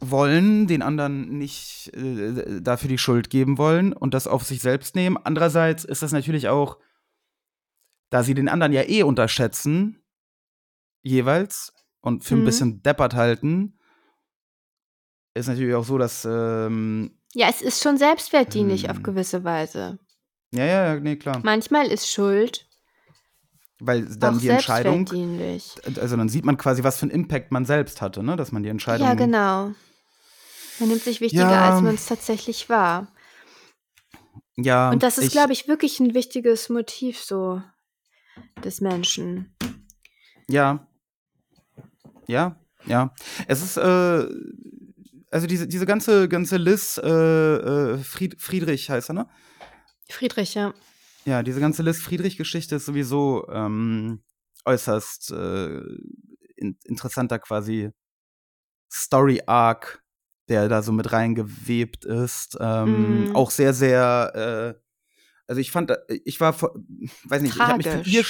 [0.00, 4.94] wollen, den anderen nicht äh, dafür die Schuld geben wollen und das auf sich selbst
[4.94, 5.18] nehmen.
[5.22, 6.78] Andererseits ist das natürlich auch,
[8.10, 10.02] da sie den anderen ja eh unterschätzen,
[11.02, 12.44] jeweils, und für ein Mhm.
[12.44, 13.78] bisschen deppert halten,
[15.34, 19.02] ist natürlich auch so, dass, ähm, Ja, es ist schon selbstwertdienlich auf Hm.
[19.04, 19.98] gewisse Weise.
[20.52, 21.40] ja, ja, ja, nee, klar.
[21.44, 22.66] Manchmal ist Schuld
[23.78, 25.08] Weil dann auch die Entscheidung,
[26.00, 28.36] also dann sieht man quasi, was für einen Impact man selbst hatte, ne?
[28.36, 29.06] Dass man die Entscheidung.
[29.06, 29.72] Ja, genau.
[30.80, 31.70] Man nimmt sich wichtiger, Ja.
[31.72, 33.08] als man es tatsächlich war.
[34.56, 37.62] Ja, Und das ist, glaube ich, wirklich ein wichtiges Motiv so
[38.64, 39.54] des Menschen.
[40.48, 40.86] Ja.
[42.26, 42.56] Ja,
[42.86, 43.14] ja.
[43.46, 44.26] Es ist, äh,
[45.30, 49.28] also diese, diese ganze, ganze Liz, äh, äh, Fried, Friedrich heißt er, ne?
[50.08, 50.74] Friedrich, ja.
[51.24, 54.22] Ja, diese ganze Liz Friedrich-Geschichte ist sowieso ähm,
[54.64, 55.80] äußerst äh,
[56.56, 57.90] in, interessanter quasi
[58.92, 60.02] Story-Arc,
[60.48, 62.56] der da so mit reingewebt ist.
[62.60, 63.30] Ähm, Mhm.
[63.34, 64.80] Auch sehr, sehr, äh,
[65.46, 68.12] also ich fand, da- ich war, weiß nicht, ich habe mich für Tragisch.
[68.12, 68.24] ihr,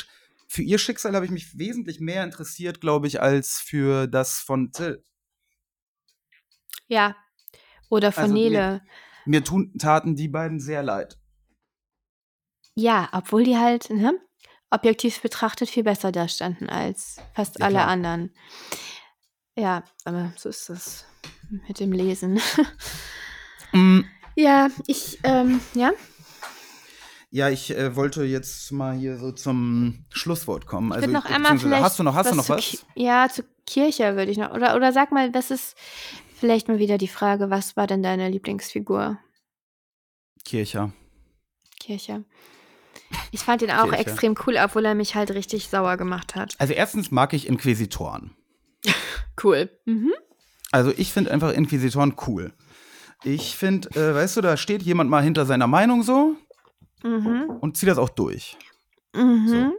[0.49, 4.73] für ihr Schicksal habe ich mich wesentlich mehr interessiert, glaube ich, als für das von
[4.73, 5.03] Till.
[6.91, 7.16] Ja.
[7.88, 8.82] Oder von Also mir- Nele.
[9.24, 11.18] Mir tun, taten die beiden sehr leid.
[12.74, 14.18] Ja, obwohl die halt, ne,
[14.70, 17.88] objektiv betrachtet viel besser dastanden als fast Ja, alle klar.
[17.88, 18.34] anderen.
[19.57, 21.05] Ja, aber so ist das
[21.68, 22.41] mit dem Lesen.
[23.72, 24.01] Mm,
[24.34, 25.93] ja, ich, ähm, ja.
[27.30, 30.91] Ja, ich äh, wollte jetzt mal hier so zum Schlusswort kommen.
[30.93, 32.84] Also, noch einmal hast du noch, hast du noch was?
[32.97, 34.51] Ja, zu Kirche würde ich noch.
[34.51, 35.76] Oder, oder sag mal, was ist
[36.41, 39.18] vielleicht mal wieder die Frage, was war denn deine Lieblingsfigur?
[40.45, 40.93] Kircher.
[41.78, 42.24] Kirche.
[43.30, 43.99] Ich fand ihn auch Kirche.
[43.99, 46.55] extrem cool, obwohl er mich halt richtig sauer gemacht hat.
[46.59, 48.34] Also erstens mag ich Inquisitoren.
[49.43, 49.70] Cool.
[49.86, 50.12] Mhm.
[50.70, 52.53] Also ich finde einfach Inquisitoren cool.
[53.24, 56.36] Ich finde, äh, weißt du, da steht jemand mal hinter seiner Meinung so
[57.03, 57.49] Mhm.
[57.62, 58.59] und zieht das auch durch.
[59.14, 59.72] Mhm.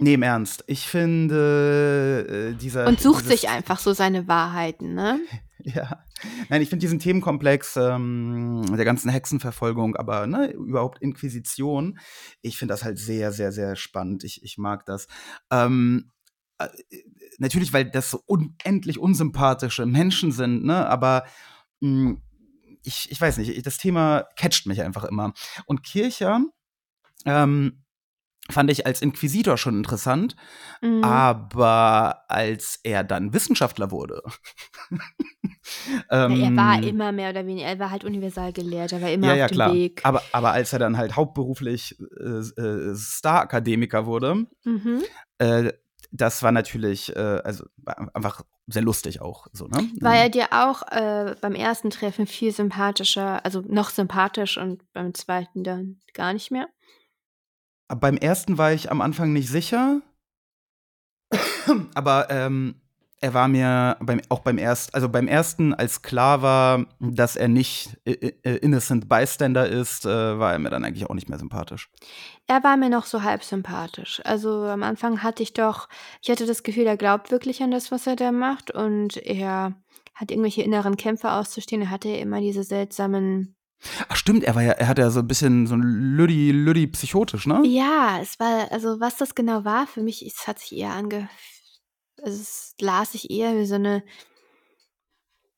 [0.00, 0.62] Nee, im Ernst.
[0.68, 5.20] Ich finde äh, dieser Und sucht sich einfach so seine Wahrheiten, ne?
[5.64, 6.04] Ja.
[6.48, 11.98] Nein, ich finde diesen Themenkomplex ähm, der ganzen Hexenverfolgung, aber ne, überhaupt Inquisition,
[12.42, 14.22] ich finde das halt sehr, sehr, sehr spannend.
[14.22, 15.08] Ich, ich mag das.
[15.50, 16.12] Ähm,
[16.58, 16.68] äh,
[17.38, 20.86] natürlich, weil das so unendlich unsympathische Menschen sind, ne?
[20.88, 21.24] Aber
[21.80, 22.18] mh,
[22.84, 25.34] ich, ich weiß nicht, das Thema catcht mich einfach immer.
[25.66, 26.40] Und Kircher,
[27.26, 27.84] ähm,
[28.50, 30.36] fand ich als Inquisitor schon interessant,
[30.80, 31.04] Mhm.
[31.04, 34.22] aber als er dann Wissenschaftler wurde.
[36.10, 39.10] Ja, er war ähm, immer mehr oder weniger, er war halt universal gelehrt, er war
[39.10, 39.74] immer ja, auf ja, dem klar.
[39.74, 40.00] Weg.
[40.02, 45.02] Aber, aber als er dann halt hauptberuflich äh, äh, Star-Akademiker wurde, Mhm.
[45.38, 45.72] äh,
[46.10, 47.66] das war natürlich, äh, also
[48.14, 49.46] einfach sehr lustig auch.
[49.52, 49.86] So, ne?
[50.00, 55.12] War er dir auch äh, beim ersten Treffen viel sympathischer, also noch sympathisch und beim
[55.12, 56.68] zweiten dann gar nicht mehr?
[57.88, 60.02] Beim ersten war ich am Anfang nicht sicher.
[61.94, 62.80] Aber ähm,
[63.20, 67.48] er war mir beim, auch beim ersten, also beim ersten, als klar war, dass er
[67.48, 71.38] nicht äh, äh, Innocent Bystander ist, äh, war er mir dann eigentlich auch nicht mehr
[71.38, 71.90] sympathisch.
[72.46, 74.22] Er war mir noch so halb sympathisch.
[74.24, 75.88] Also am Anfang hatte ich doch,
[76.22, 79.74] ich hatte das Gefühl, er glaubt wirklich an das, was er da macht und er
[80.14, 81.82] hat irgendwelche inneren Kämpfe auszustehen.
[81.82, 83.54] Er hatte immer diese seltsamen.
[84.08, 86.86] Ach stimmt, er war ja, er hatte ja so ein bisschen so ein Lüdi, Lüdi
[86.88, 87.62] psychotisch, ne?
[87.64, 91.28] Ja, es war, also was das genau war, für mich, es hat sich eher ange.
[92.22, 94.02] Also es las sich eher wie so eine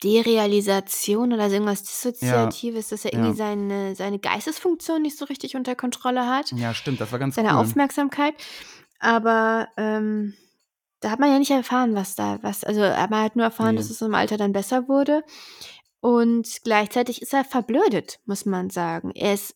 [0.03, 3.37] Derealisation oder so irgendwas Dissoziatives, dass er irgendwie ja.
[3.37, 6.53] seine, seine Geistesfunktion nicht so richtig unter Kontrolle hat.
[6.53, 7.57] Ja, stimmt, das war ganz seine cool.
[7.57, 8.35] Aufmerksamkeit.
[8.99, 10.35] Aber ähm,
[11.01, 13.81] da hat man ja nicht erfahren, was da, was, also man hat nur erfahren, Nee.
[13.81, 15.23] dass es im Alter dann besser wurde.
[16.01, 19.13] Und gleichzeitig ist er verblödet, muss man sagen.
[19.15, 19.55] Er ist,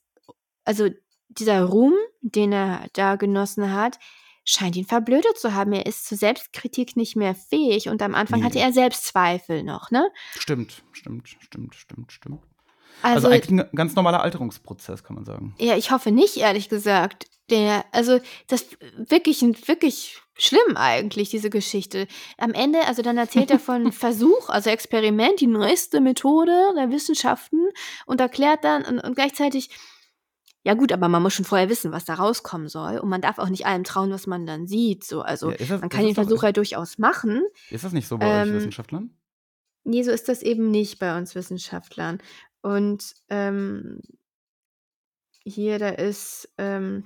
[0.65, 0.89] also
[1.29, 3.99] dieser Ruhm, den er da genossen hat,
[4.45, 5.73] scheint ihn verblödet zu haben.
[5.73, 8.47] Er ist zur Selbstkritik nicht mehr fähig und am Anfang Nee.
[8.47, 10.11] hatte er Selbstzweifel noch, ne?
[10.39, 12.43] Stimmt, stimmt, stimmt, stimmt, stimmt.
[13.03, 15.55] Also, Also, eigentlich ein ganz normaler Alterungsprozess, kann man sagen.
[15.59, 17.27] Ja, ich hoffe nicht, ehrlich gesagt.
[17.51, 18.79] Der, also, das ist
[19.11, 22.07] wirklich, wirklich schlimm eigentlich, diese Geschichte.
[22.39, 27.69] Am Ende, also dann erzählt er von Versuch, also Experiment, die neueste Methode der Wissenschaften
[28.07, 29.69] und erklärt dann und, und gleichzeitig,
[30.65, 33.39] ja gut, aber man muss schon vorher wissen, was da rauskommen soll und man darf
[33.39, 35.05] auch nicht allem trauen, was man dann sieht.
[35.05, 37.43] So, also Ja, das- man kann den Versuch ja durchaus machen.
[37.71, 39.11] Ist das nicht so bei euch Ähm, Wissenschaftlern?
[39.85, 42.19] Nee, so ist das eben nicht bei uns Wissenschaftlern.
[42.63, 44.01] Und ähm,
[45.45, 47.05] hier, da ist ähm,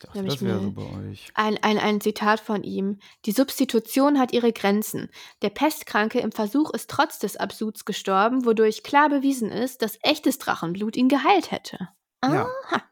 [0.00, 1.30] dachte, das wäre bei euch.
[1.34, 2.98] ein, ein, ein Zitat von ihm.
[3.24, 5.10] Die Substitution hat ihre Grenzen.
[5.42, 10.38] Der Pestkranke im Versuch ist trotz des Absuds gestorben, wodurch klar bewiesen ist, dass echtes
[10.38, 11.88] Drachenblut ihn geheilt hätte.
[12.22, 12.48] Ja.
[12.66, 12.82] Aha.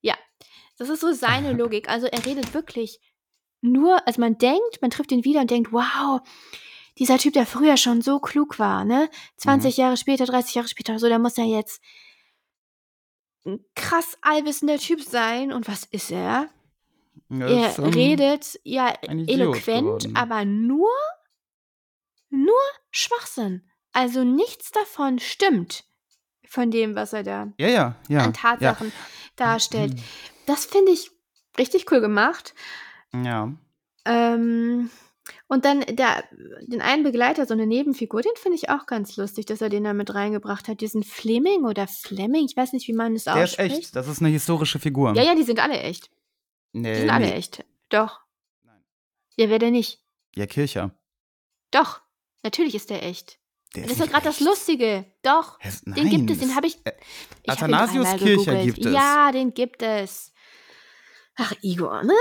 [0.00, 0.14] Ja,
[0.78, 1.88] das ist so seine Logik.
[1.88, 3.00] Also er redet wirklich
[3.60, 6.20] nur, also man denkt, man trifft ihn wieder und denkt, wow,
[6.98, 9.08] dieser Typ, der früher schon so klug war, ne?
[9.36, 11.80] 20 Jahre später, 30 Jahre später, so, der muss ja jetzt
[13.46, 15.52] ein krass allwissender Typ sein.
[15.52, 16.48] Und was ist er?
[17.30, 20.16] Ja, er ist, ähm, redet ja eloquent, geworden.
[20.16, 20.88] aber nur,
[22.30, 22.54] nur
[22.90, 23.62] Schwachsinn.
[23.92, 25.84] Also nichts davon stimmt
[26.46, 28.24] von dem, was er da Ja, ja, ja.
[28.24, 28.92] an Tatsachen
[29.36, 29.94] darstellt.
[30.46, 31.10] Das finde ich
[31.58, 32.54] richtig cool gemacht.
[33.12, 33.52] Ja.
[34.04, 34.90] Ähm,
[35.46, 36.24] und dann der,
[36.62, 39.84] den einen Begleiter, so eine Nebenfigur, den finde ich auch ganz lustig, dass er den
[39.84, 40.80] da mit reingebracht hat.
[40.80, 43.78] Diesen Fleming oder Fleming, ich weiß nicht, wie man es Der ist ausspricht.
[43.78, 43.96] echt.
[43.96, 45.14] Das ist eine historische Figur.
[45.14, 46.10] Ja, ja, die sind alle echt.
[46.72, 47.32] Nee, Die sind alle nee.
[47.32, 47.64] echt.
[47.88, 48.20] Doch.
[48.64, 48.82] Nein.
[49.36, 50.02] Ja, wer denn nicht?
[50.34, 50.90] Ja, Kircher.
[51.70, 52.00] Doch.
[52.42, 53.38] Natürlich ist der echt.
[53.74, 54.40] Der Das ist doch gerade das.
[54.40, 55.04] Lustige.
[55.22, 55.58] Doch.
[55.58, 56.78] Den nein, gibt es, den habe ich.
[56.84, 56.92] Äh,
[57.42, 58.74] ich hab Athanasius dreimal Kircher gegoogelt.
[58.76, 58.92] gibt es.
[58.94, 60.32] Ja, den gibt es.
[61.36, 62.14] Ach, Igor, ne?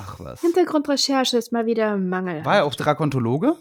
[0.00, 0.40] Ach was.
[0.40, 2.44] Hintergrundrecherche ist mal wieder Mangel.
[2.44, 3.56] War er auch Drakontologe?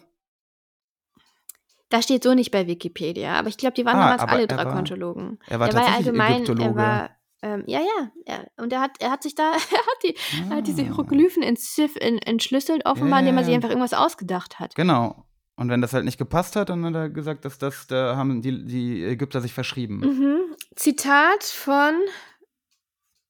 [1.89, 4.49] Da steht so nicht bei Wikipedia, aber ich glaube, die waren Ah, damals alle er
[4.57, 5.39] war- Drakontologen.
[5.47, 6.63] Er war er war tatsächlich allgemein, Ägyptologe.
[6.69, 7.09] er war,
[7.41, 10.15] ähm, ja, ja, er, und er hat, er hat sich da, er hat, die,
[10.49, 10.85] er hat diese Ah.
[10.85, 13.55] Hieroglyphen in, entschlüsselt, offenbar, Ja, indem er ja, sich ja.
[13.57, 14.73] einfach irgendwas ausgedacht hat.
[14.75, 15.25] Genau.
[15.57, 18.41] Und wenn das halt nicht gepasst hat, dann hat er gesagt, dass das, da haben
[18.41, 19.97] die, die Ägypter sich verschrieben.
[19.99, 20.55] Mhm.
[20.75, 21.93] Zitat von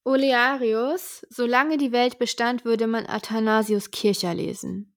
[0.04, 4.96] Olearius: Solange die Welt bestand, würde man Athanasius Kircher lesen.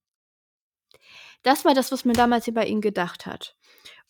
[1.42, 3.56] Das war das, was man damals über ihn gedacht hat.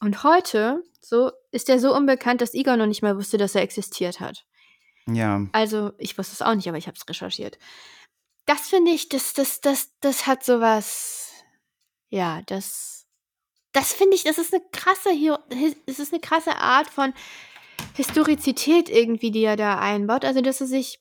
[0.01, 3.63] Und heute so ist er so unbekannt, dass Igor noch nicht mal wusste, dass er
[3.63, 4.47] existiert hat.
[5.07, 5.47] Ja.
[5.53, 7.59] Also, ich wusste es auch nicht, aber ich habe es recherchiert.
[8.47, 11.33] Das finde ich, das, das, das, das hat sowas.
[12.09, 13.07] Ja, das.
[13.73, 15.11] Das finde ich, das ist eine krasse,
[15.87, 17.13] es ist eine krasse Art von
[17.95, 20.25] Historizität irgendwie, die er da einbaut.
[20.25, 21.01] Also, dass er sich.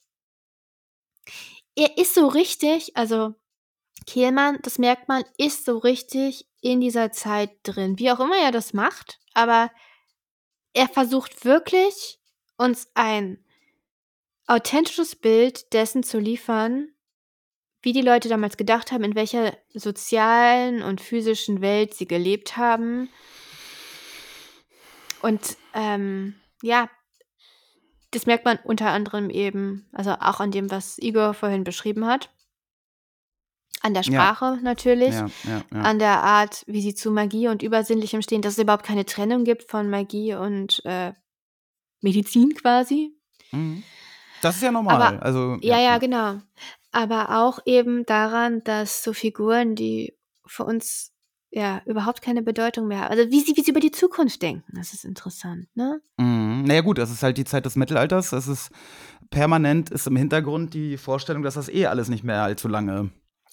[1.76, 3.34] Er ist so richtig, also
[4.06, 7.98] Kehlmann, das merkt man, ist so richtig in dieser Zeit drin.
[7.98, 9.72] Wie auch immer er das macht, aber
[10.74, 12.20] er versucht wirklich,
[12.58, 13.44] uns ein
[14.48, 16.90] authentisches Bild dessen zu liefern,
[17.82, 23.10] wie die Leute damals gedacht haben, in welcher sozialen und physischen Welt sie gelebt haben.
[25.22, 26.90] Und ähm, ja,
[28.12, 32.30] Das merkt man unter anderem eben, also auch an dem, was Igor vorhin beschrieben hat.
[33.82, 34.12] An der Ja.
[34.12, 35.82] Sprache natürlich, Ja, ja, ja.
[35.82, 39.46] an der Art, wie sie zu Magie und Übersinnlichem stehen, dass es überhaupt keine Trennung
[39.46, 41.14] gibt von Magie und äh,
[42.02, 43.16] Medizin quasi.
[43.52, 43.84] Mhm.
[44.44, 45.02] Das ist ja normal.
[45.02, 46.40] Aber- also, Ja, ja, genau.
[46.92, 51.13] Aber auch eben daran, dass so Figuren, die für uns
[51.54, 54.76] ja überhaupt keine Bedeutung mehr haben, also wie sie, wie sie über die Zukunft denken,
[54.76, 56.02] das ist interessant, ne?
[56.18, 56.64] Mhm.
[56.66, 58.32] Naja gut, das ist halt die Zeit des Mittelalters.
[58.34, 58.72] Es ist
[59.30, 63.12] permanent ist im Hintergrund die Vorstellung, dass das eh alles nicht mehr allzu lange.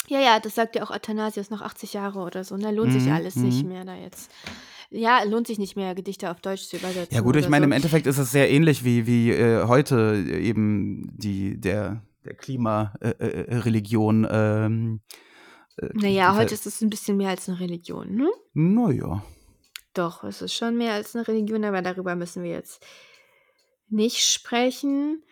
[0.08, 2.56] Ja, ja, das sagt ja auch Athanasius noch 80 Jahre oder so.
[2.56, 3.68] Da lohnt sich Mhm, alles nicht mhm.
[3.68, 4.30] mehr da jetzt.
[4.90, 7.14] Ja, lohnt sich nicht mehr, Gedichte auf Deutsch zu übersetzen.
[7.14, 7.66] Ja gut, ich meine, so.
[7.66, 14.24] im Endeffekt ist es sehr ähnlich wie, wie äh, heute eben die, der, der Klimareligion.
[14.24, 15.00] Äh, ähm,
[15.78, 18.30] äh, Naja, heute ist es ein bisschen mehr als eine Religion, ne?
[18.52, 19.24] Naja.
[19.94, 22.84] Doch, es ist schon mehr als eine Religion, aber darüber müssen wir jetzt
[23.88, 25.22] nicht sprechen.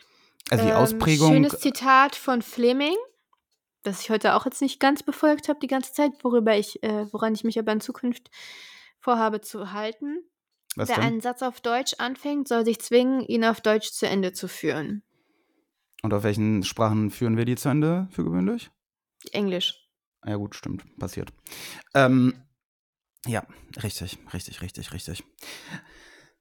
[0.50, 1.32] Also die Ähm, Ausprägung.
[1.32, 2.96] Schönes Zitat von Fleming,
[3.82, 7.06] das ich heute auch jetzt nicht ganz befolgt habe die ganze Zeit, worüber ich, äh,
[7.12, 8.30] woran ich mich aber in Zukunft
[8.98, 10.24] vorhabe zu halten.
[10.74, 11.04] Was Wer denn?
[11.04, 15.02] einen Satz auf Deutsch anfängt, soll sich zwingen, ihn auf Deutsch zu Ende zu führen.
[16.02, 18.70] Und auf welchen Sprachen führen wir die zu Ende für gewöhnlich?
[19.32, 19.87] Englisch.
[20.24, 21.32] Ja gut, stimmt, passiert.
[21.94, 22.42] Ähm,
[23.26, 23.46] ja,
[23.82, 25.24] richtig, richtig, richtig, richtig.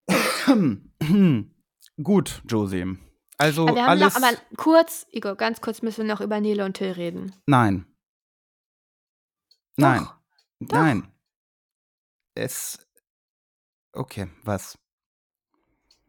[2.04, 2.98] gut, Josie.
[3.38, 4.16] Also aber wir haben alles.
[4.16, 7.34] noch, aber kurz, Igor, ganz kurz müssen wir noch über Nele und Till reden.
[7.46, 7.86] nein.
[9.80, 10.08] Nein.
[10.60, 10.80] Doch.
[10.80, 11.08] Nein.
[12.34, 12.80] Es.
[13.94, 14.78] Okay, was?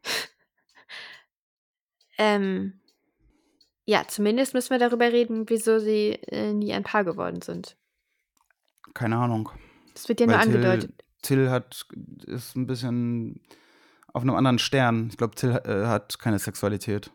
[2.20, 2.80] Ähm,
[3.88, 7.74] ja, zumindest müssen wir darüber reden, wieso sie äh, nie ein Paar geworden sind.
[8.92, 9.48] Keine Ahnung.
[9.94, 11.04] Das wird ja nur Weil Till- angedeutet.
[11.22, 11.86] Till hat
[12.26, 13.40] ist ein bisschen
[14.12, 15.08] auf einem anderen Stern.
[15.10, 17.10] Ich glaube, Till äh, hat keine Sexualität.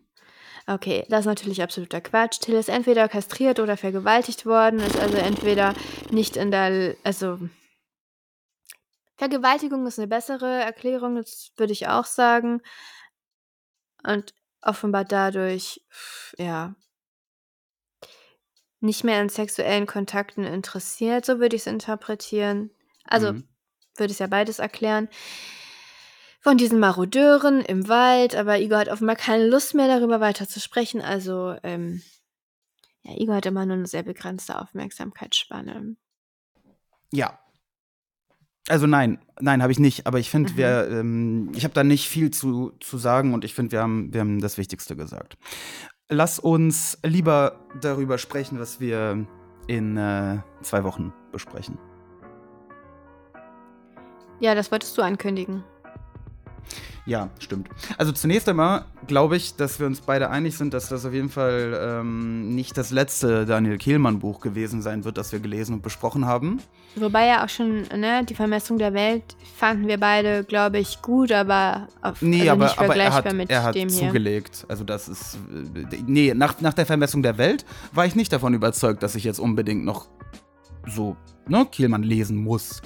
[0.65, 2.39] Okay, das ist natürlich absoluter Quatsch.
[2.39, 5.75] Till ist entweder kastriert oder vergewaltigt worden, ist also entweder
[6.09, 7.37] nicht in der, also
[9.17, 12.61] Vergewaltigung ist eine bessere Erklärung, das würde ich auch sagen.
[14.03, 14.33] Und
[14.65, 15.81] offenbar dadurch,
[16.37, 16.75] ja,
[18.79, 22.69] nicht mehr an sexuellen Kontakten interessiert, so würde ich es interpretieren.
[23.05, 23.47] Also Mhm.
[23.95, 25.07] würde es ja beides erklären.
[26.41, 30.59] Von diesen Marodeuren im Wald, aber Igor hat offenbar keine Lust mehr darüber weiter zu
[30.59, 31.01] sprechen.
[31.01, 32.01] Also, ähm,
[33.03, 35.95] ja, Igor hat immer nur eine sehr begrenzte Aufmerksamkeitsspanne.
[37.13, 37.39] Ja.
[38.69, 40.07] Also nein, nein, habe ich nicht.
[40.07, 40.57] Aber ich finde, Mhm.
[40.57, 44.13] wir, ähm, ich habe da nicht viel zu, zu sagen und ich finde, wir haben,
[44.13, 45.37] wir haben das Wichtigste gesagt.
[46.09, 49.25] Lass uns lieber darüber sprechen, was wir
[49.67, 51.77] in äh, zwei Wochen besprechen.
[54.39, 55.63] Ja, das wolltest du ankündigen.
[57.05, 57.67] Ja, stimmt.
[57.97, 61.29] Also zunächst einmal glaube ich, dass wir uns beide einig sind, dass das auf jeden
[61.29, 66.25] Fall ähm, nicht das letzte Daniel Kehlmann-Buch gewesen sein wird, das wir gelesen und besprochen
[66.25, 66.59] haben.
[66.95, 69.23] Wobei ja auch schon, ne, die Vermessung der Welt
[69.57, 73.23] fanden wir beide, glaube ich, gut, aber auf, Nee, also aber, nicht aber er vergleichbar
[73.31, 74.07] hat, mit er hat dem hier.
[74.07, 74.65] zugelegt.
[74.69, 75.37] Also das ist.
[75.75, 79.23] äh, Nee, nach, nach der Vermessung der Welt war ich nicht davon überzeugt, dass ich
[79.25, 80.07] jetzt unbedingt noch
[80.87, 82.81] so, ne, Kielmann lesen muss.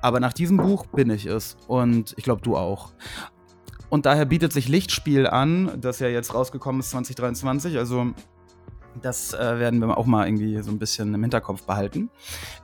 [0.00, 1.56] Aber nach diesem Buch bin ich es.
[1.66, 2.92] Und ich glaube, du auch.
[3.90, 7.76] Und daher bietet sich Lichtspiel an, das ja jetzt rausgekommen ist 2023.
[7.76, 8.14] Also
[9.00, 12.10] das äh, werden wir auch mal irgendwie so ein bisschen im Hinterkopf behalten.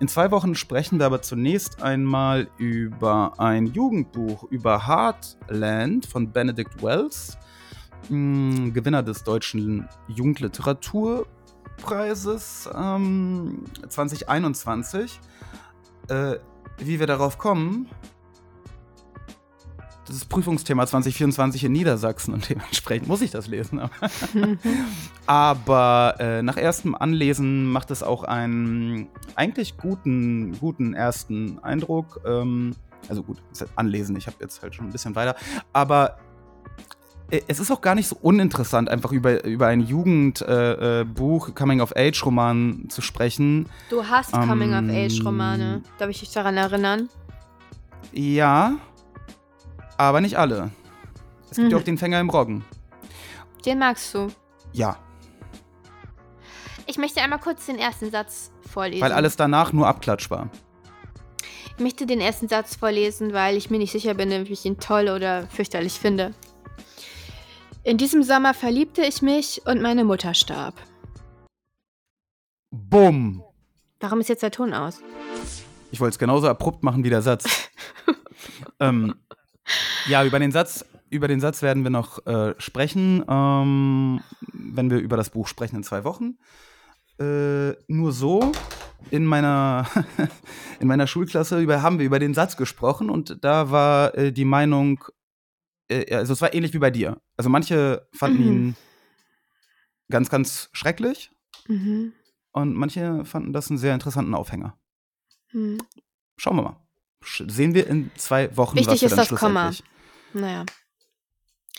[0.01, 6.83] In zwei Wochen sprechen wir aber zunächst einmal über ein Jugendbuch über Heartland von Benedict
[6.83, 7.39] Wells,
[8.09, 15.21] mh, Gewinner des deutschen Jugendliteraturpreises ähm, 2021.
[16.09, 16.37] Äh,
[16.79, 17.89] wie wir darauf kommen,
[20.09, 23.81] das ist Prüfungsthema 2024 in Niedersachsen und dementsprechend muss ich das lesen.
[25.27, 32.21] Aber äh, nach erstem Anlesen macht es auch einen eigentlich guten, guten ersten Eindruck.
[32.27, 32.75] Ähm,
[33.09, 33.43] also gut,
[33.77, 35.37] anlesen, ich habe jetzt halt schon ein bisschen weiter.
[35.75, 36.17] Aber
[37.31, 43.03] es ist auch gar nicht so uninteressant, einfach über, über ein Jugendbuch, äh, Coming-of-Age-Roman zu
[43.03, 43.69] sprechen.
[43.91, 45.83] Du hast Ähm, Coming-of-Age-Romane.
[45.99, 47.09] Darf ich dich daran erinnern?
[48.13, 48.77] Ja,
[49.99, 50.71] aber nicht alle.
[51.51, 51.83] Es gibt ja Mhm.
[51.83, 52.65] auch den Fänger im Roggen.
[53.67, 54.29] Den magst du.
[54.73, 54.97] Ja,
[56.87, 59.03] Ich möchte einmal kurz den ersten Satz vorlesen.
[59.03, 60.49] weil alles danach nur Abklatsch war.
[61.77, 64.79] Ich möchte den ersten Satz vorlesen, weil ich mir nicht sicher bin, ob ich ihn
[64.81, 66.33] toll oder fürchterlich finde.
[67.89, 70.75] In diesem Sommer verliebte ich mich und meine Mutter starb.
[72.71, 73.43] Bumm!
[73.99, 75.01] Warum ist jetzt der Ton aus?
[75.91, 77.71] Ich wollte es genauso abrupt machen wie der Satz.
[78.79, 79.15] ähm,
[80.07, 84.21] ja, über den Satz über den Satz werden wir noch äh, sprechen, ähm,
[84.53, 86.37] wenn wir über das Buch sprechen in zwei Wochen.
[87.19, 88.53] Äh, nur so
[89.11, 89.89] in meiner,
[90.81, 94.45] in meiner Schulklasse über, haben wir über den Satz gesprochen und da war äh, die
[94.45, 95.03] Meinung,
[95.89, 97.19] äh, also es war ähnlich wie bei dir.
[97.39, 98.47] Also manche fanden Mhm.
[98.49, 98.77] ihn
[100.11, 101.31] ganz, ganz schrecklich
[101.69, 102.13] Mhm.
[102.53, 104.77] und manche fanden das einen sehr interessanten Aufhänger.
[105.53, 105.79] Hm.
[106.37, 106.87] Schauen wir mal.
[107.23, 109.73] Sehen wir in zwei Wochen, Wichtig ist das Komma.
[110.35, 110.67] Naja.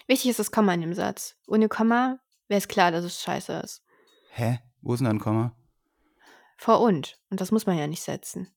[0.08, 1.36] Wichtig ist das Komma in dem Satz.
[1.48, 3.84] Ohne Komma wäre es klar, dass es scheiße ist.
[4.32, 4.60] Hä?
[4.82, 5.56] Wo ist denn ein Komma?
[6.58, 7.20] Vor und.
[7.30, 8.48] Und das muss man ja nicht setzen.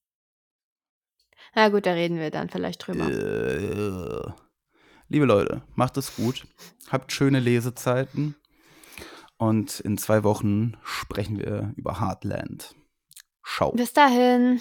[1.54, 3.08] Na gut, da reden wir dann vielleicht drüber.
[3.10, 4.32] Äh,
[5.12, 6.46] liebe Leute, macht es gut.
[6.90, 8.34] Habt schöne Lesezeiten.
[9.36, 12.74] Und in zwei Wochen sprechen wir über Heartland.
[13.42, 13.72] Schau.
[13.72, 14.60] Bis dahin.